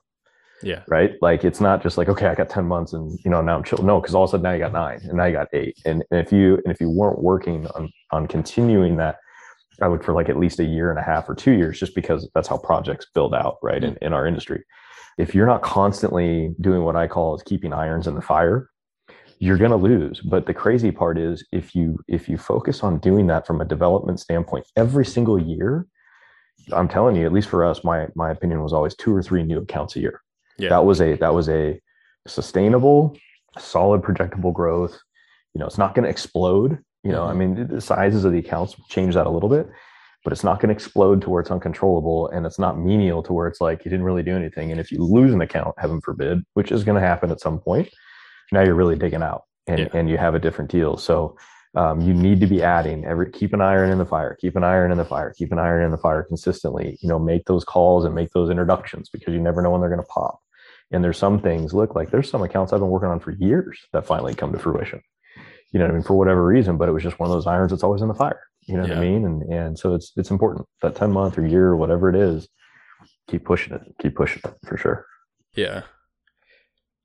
Yeah. 0.61 0.81
right? 0.87 1.15
Like 1.19 1.43
it's 1.43 1.59
not 1.59 1.81
just 1.81 1.97
like 1.97 2.09
okay, 2.09 2.27
I 2.27 2.35
got 2.35 2.49
ten 2.49 2.65
months 2.65 2.93
and 2.93 3.17
you 3.25 3.31
know 3.31 3.41
now 3.41 3.55
I'm 3.57 3.63
chill. 3.63 3.79
No, 3.79 3.99
because 3.99 4.13
all 4.13 4.23
of 4.23 4.29
a 4.29 4.31
sudden 4.33 4.43
now 4.43 4.51
you 4.53 4.59
got 4.59 4.71
nine 4.71 4.99
and 5.03 5.13
now 5.17 5.25
you 5.25 5.33
got 5.33 5.47
eight. 5.53 5.75
And, 5.83 6.03
and 6.11 6.19
if 6.19 6.31
you 6.31 6.55
and 6.63 6.67
if 6.73 6.79
you 6.79 6.89
weren't 6.91 7.21
working 7.23 7.65
on 7.75 7.89
on 8.11 8.27
continuing 8.27 8.97
that, 8.97 9.17
I 9.81 9.87
look 9.87 10.03
for 10.03 10.13
like 10.13 10.29
at 10.29 10.37
least 10.37 10.59
a 10.59 10.63
year 10.63 10.89
and 10.89 10.99
a 10.99 11.03
half 11.03 11.27
or 11.29 11.35
two 11.35 11.51
years, 11.51 11.79
just 11.79 11.95
because 11.95 12.29
that's 12.35 12.47
how 12.47 12.57
projects 12.57 13.07
build 13.13 13.33
out, 13.33 13.57
right? 13.61 13.83
In 13.83 13.93
mm. 13.93 13.97
in 14.01 14.13
our 14.13 14.27
industry, 14.27 14.63
if 15.17 15.33
you're 15.33 15.47
not 15.47 15.61
constantly 15.61 16.53
doing 16.61 16.83
what 16.83 16.95
I 16.95 17.07
call 17.07 17.35
is 17.35 17.43
keeping 17.43 17.73
irons 17.73 18.07
in 18.07 18.15
the 18.15 18.21
fire, 18.21 18.69
you're 19.39 19.57
going 19.57 19.71
to 19.71 19.77
lose. 19.77 20.21
But 20.21 20.45
the 20.45 20.53
crazy 20.53 20.91
part 20.91 21.17
is 21.17 21.45
if 21.51 21.75
you 21.75 21.99
if 22.07 22.29
you 22.29 22.37
focus 22.37 22.83
on 22.83 22.99
doing 22.99 23.27
that 23.27 23.47
from 23.47 23.61
a 23.61 23.65
development 23.65 24.19
standpoint 24.19 24.65
every 24.75 25.05
single 25.05 25.39
year. 25.39 25.87
I'm 26.71 26.87
telling 26.87 27.17
you, 27.17 27.25
at 27.25 27.33
least 27.33 27.49
for 27.49 27.65
us, 27.65 27.83
my 27.83 28.07
my 28.15 28.31
opinion 28.31 28.61
was 28.63 28.73
always 28.73 28.95
two 28.95 29.13
or 29.13 29.21
three 29.21 29.43
new 29.43 29.59
accounts 29.59 29.95
a 29.95 29.99
year 29.99 30.21
Yeah. 30.57 30.69
that 30.69 30.85
was 30.85 31.01
a 31.01 31.15
that 31.17 31.33
was 31.33 31.49
a 31.49 31.81
sustainable 32.27 33.17
solid 33.59 34.01
projectable 34.01 34.53
growth 34.53 34.97
you 35.53 35.59
know 35.59 35.65
it's 35.65 35.77
not 35.77 35.93
going 35.93 36.03
to 36.03 36.09
explode 36.09 36.79
you 37.03 37.11
know 37.11 37.25
i 37.25 37.33
Mhm. 37.33 37.37
mean 37.37 37.67
the 37.67 37.81
sizes 37.81 38.25
of 38.25 38.31
the 38.31 38.39
accounts 38.39 38.75
change 38.89 39.13
that 39.15 39.27
a 39.27 39.29
little 39.29 39.49
bit 39.49 39.67
but 40.23 40.31
it's 40.31 40.43
not 40.43 40.61
going 40.61 40.69
to 40.69 40.73
explode 40.73 41.21
to 41.21 41.29
where 41.29 41.41
it's 41.41 41.51
uncontrollable 41.51 42.29
and 42.29 42.45
it's 42.45 42.57
not 42.59 42.79
menial 42.79 43.21
to 43.23 43.33
where 43.33 43.47
it's 43.47 43.59
like 43.59 43.83
you 43.83 43.91
didn't 43.91 44.05
really 44.05 44.23
do 44.23 44.35
anything 44.35 44.71
and 44.71 44.79
if 44.79 44.91
you 44.91 44.99
lose 44.99 45.33
an 45.33 45.41
account 45.41 45.75
heaven 45.77 45.99
forbid 46.01 46.39
which 46.53 46.71
is 46.71 46.83
going 46.83 46.99
to 46.99 47.05
happen 47.07 47.29
at 47.31 47.41
some 47.41 47.59
point 47.59 47.89
now 48.51 48.61
you're 48.61 48.75
really 48.75 48.95
digging 48.95 49.23
out 49.23 49.43
and, 49.67 49.79
Yeah. 49.79 49.87
and 49.93 50.09
you 50.09 50.17
have 50.17 50.35
a 50.35 50.39
different 50.39 50.71
deal 50.71 50.97
so 50.97 51.35
um, 51.75 52.01
you 52.01 52.13
need 52.13 52.39
to 52.39 52.45
be 52.47 52.61
adding 52.61 53.03
every 53.03 53.31
keep 53.31 53.51
an 53.53 53.59
iron 53.61 53.89
in 53.89 53.97
the 53.97 54.05
fire 54.05 54.37
keep 54.39 54.55
an 54.55 54.63
iron 54.63 54.91
in 54.91 54.97
the 54.97 55.05
fire 55.05 55.33
keep 55.37 55.51
an 55.51 55.59
iron 55.59 55.83
in 55.83 55.91
the 55.91 55.97
fire 55.97 56.23
consistently 56.23 56.97
you 57.01 57.09
know 57.09 57.19
make 57.19 57.45
those 57.45 57.63
calls 57.65 58.05
and 58.05 58.13
make 58.15 58.31
those 58.31 58.49
introductions 58.49 59.09
because 59.09 59.33
you 59.33 59.41
never 59.41 59.61
know 59.61 59.71
when 59.71 59.81
they're 59.81 59.89
going 59.89 59.99
to 60.01 60.07
pop 60.07 60.39
and 60.91 61.03
there's 61.03 61.17
some 61.17 61.39
things 61.39 61.73
look 61.73 61.95
like 61.95 62.11
there's 62.11 62.29
some 62.29 62.43
accounts 62.43 62.71
i've 62.71 62.79
been 62.79 62.89
working 62.89 63.09
on 63.09 63.19
for 63.19 63.31
years 63.31 63.79
that 63.91 64.05
finally 64.05 64.35
come 64.35 64.51
to 64.53 64.59
fruition 64.59 65.01
you 65.73 65.79
know 65.79 65.85
i 65.85 65.91
mean 65.91 66.03
for 66.03 66.13
whatever 66.13 66.45
reason 66.45 66.77
but 66.77 66.87
it 66.87 66.93
was 66.93 67.03
just 67.03 67.19
one 67.19 67.29
of 67.29 67.35
those 67.35 67.47
irons 67.47 67.71
that's 67.71 67.83
always 67.83 68.01
in 68.01 68.07
the 68.07 68.13
fire 68.13 68.39
you 68.67 68.75
know 68.75 68.83
what 68.83 68.91
i 68.91 68.99
mean? 68.99 69.25
And 69.25 69.41
and 69.43 69.79
so 69.79 69.93
it's 69.93 70.11
it's 70.15 70.31
important 70.31 70.67
that 70.81 70.95
10 70.95 71.11
month 71.11 71.37
or 71.37 71.45
year 71.45 71.67
or 71.67 71.75
whatever 71.75 72.09
it 72.09 72.15
is 72.15 72.47
keep 73.27 73.45
pushing 73.45 73.73
it 73.73 73.81
keep 74.01 74.15
pushing 74.15 74.41
it 74.43 74.55
for 74.65 74.77
sure. 74.77 75.05
Yeah. 75.55 75.83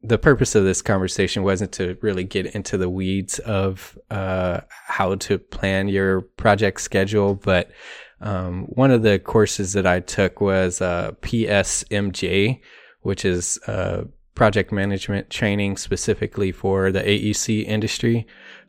The 0.00 0.18
purpose 0.18 0.54
of 0.54 0.62
this 0.62 0.80
conversation 0.80 1.42
wasn't 1.42 1.72
to 1.72 1.98
really 2.02 2.22
get 2.22 2.54
into 2.54 2.78
the 2.78 2.88
weeds 2.88 3.40
of 3.40 3.98
uh, 4.10 4.60
how 4.68 5.16
to 5.16 5.38
plan 5.38 5.88
your 5.88 6.20
project 6.20 6.80
schedule, 6.80 7.34
but 7.34 7.72
um, 8.20 8.66
one 8.66 8.92
of 8.92 9.02
the 9.02 9.18
courses 9.18 9.72
that 9.72 9.88
I 9.88 9.98
took 9.98 10.40
was 10.40 10.80
uh, 10.80 11.12
PSMJ, 11.22 12.60
which 13.00 13.24
is 13.24 13.58
uh, 13.66 14.04
project 14.36 14.70
management 14.70 15.30
training 15.30 15.76
specifically 15.76 16.52
for 16.52 16.92
the 16.92 17.02
AEC 17.02 17.64
industry 17.64 18.24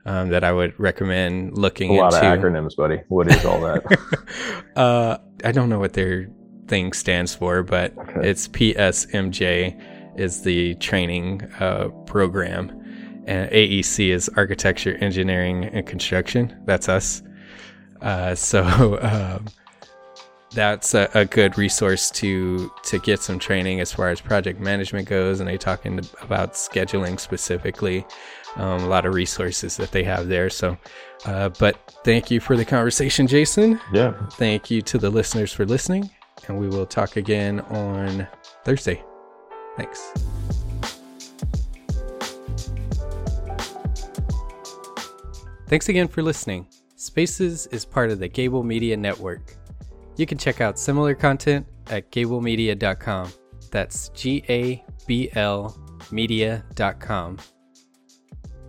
um, 0.09 0.29
that 0.29 0.43
I 0.43 0.51
would 0.51 0.73
recommend 0.79 1.57
looking 1.57 1.91
at 1.95 1.99
a 1.99 2.01
lot 2.01 2.13
into. 2.13 2.33
of 2.33 2.39
acronyms 2.39 2.75
buddy 2.75 2.97
what 3.09 3.27
is 3.27 3.45
all 3.45 3.59
that 3.61 3.81
uh, 4.75 5.17
I 5.43 5.51
don't 5.51 5.69
know 5.69 5.79
what 5.79 5.93
their 5.93 6.27
thing 6.67 6.93
stands 6.93 7.33
for, 7.35 7.63
but 7.63 7.97
Okay. 7.97 8.29
it's 8.29 8.47
PSMJ 8.47 10.19
is 10.19 10.41
the 10.43 10.75
training 10.75 11.41
uh, 11.59 11.87
program, 12.05 12.69
and 13.25 13.49
AEC 13.51 14.09
is 14.09 14.29
Architecture, 14.35 14.95
Engineering, 15.01 15.65
and 15.65 15.85
Construction. 15.87 16.55
That's 16.65 16.87
us. 16.89 17.23
Uh, 18.01 18.35
so 18.51 18.99
um, 19.01 19.45
that's 20.51 20.93
a, 20.93 21.09
a 21.13 21.25
good 21.25 21.57
resource 21.57 22.09
to 22.11 22.71
to 22.83 22.99
get 22.99 23.19
some 23.21 23.39
training 23.39 23.79
as 23.79 23.91
far 23.91 24.09
as 24.09 24.19
project 24.21 24.59
management 24.59 25.07
goes, 25.07 25.39
and 25.39 25.47
they 25.49 25.57
talking 25.57 25.99
about 26.21 26.53
scheduling 26.53 27.19
specifically. 27.19 28.05
Um, 28.55 28.83
a 28.83 28.87
lot 28.87 29.05
of 29.05 29.13
resources 29.13 29.77
that 29.77 29.91
they 29.91 30.03
have 30.03 30.27
there. 30.27 30.49
So, 30.49 30.77
uh, 31.25 31.49
but 31.49 31.77
thank 32.03 32.31
you 32.31 32.39
for 32.39 32.57
the 32.57 32.65
conversation, 32.65 33.27
Jason. 33.27 33.79
yeah 33.93 34.13
Thank 34.31 34.71
you 34.71 34.81
to 34.83 34.97
the 34.97 35.09
listeners 35.09 35.53
for 35.53 35.65
listening, 35.65 36.09
and 36.47 36.59
we 36.59 36.67
will 36.67 36.85
talk 36.85 37.15
again 37.15 37.59
on 37.61 38.27
Thursday. 38.65 39.03
Thanks. 39.77 40.13
Thanks 45.67 45.87
again 45.87 46.07
for 46.07 46.23
listening. 46.23 46.67
Spaces 46.95 47.67
is 47.67 47.85
part 47.85 48.09
of 48.09 48.19
the 48.19 48.27
Gable 48.27 48.63
Media 48.63 48.97
Network. 48.97 49.55
You 50.17 50.25
can 50.25 50.37
check 50.37 50.59
out 50.59 50.79
similar 50.79 51.13
content 51.13 51.65
at 51.87 52.11
gablemedia.com. 52.11 53.31
That's 53.71 54.09
G 54.09 54.43
A 54.49 54.83
B 55.05 55.29
L 55.33 55.77
media.com. 56.11 57.37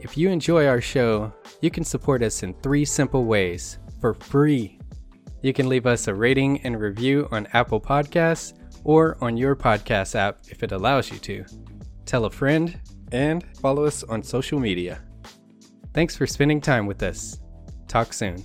If 0.02 0.16
you 0.16 0.30
enjoy 0.30 0.66
our 0.66 0.80
show, 0.80 1.30
you 1.60 1.70
can 1.70 1.84
support 1.84 2.22
us 2.22 2.42
in 2.42 2.54
three 2.54 2.86
simple 2.86 3.24
ways 3.24 3.78
for 4.00 4.14
free. 4.14 4.78
You 5.42 5.52
can 5.52 5.68
leave 5.68 5.86
us 5.86 6.08
a 6.08 6.14
rating 6.14 6.62
and 6.62 6.80
review 6.80 7.28
on 7.30 7.46
Apple 7.52 7.80
Podcasts 7.80 8.54
or 8.82 9.18
on 9.20 9.36
your 9.36 9.54
podcast 9.54 10.14
app 10.14 10.38
if 10.48 10.62
it 10.62 10.72
allows 10.72 11.10
you 11.10 11.18
to. 11.18 11.44
Tell 12.06 12.24
a 12.24 12.30
friend 12.30 12.80
and 13.12 13.44
follow 13.58 13.84
us 13.84 14.02
on 14.04 14.22
social 14.22 14.58
media. 14.58 15.02
Thanks 15.92 16.16
for 16.16 16.26
spending 16.26 16.62
time 16.62 16.86
with 16.86 17.02
us. 17.02 17.38
Talk 17.86 18.14
soon. 18.14 18.44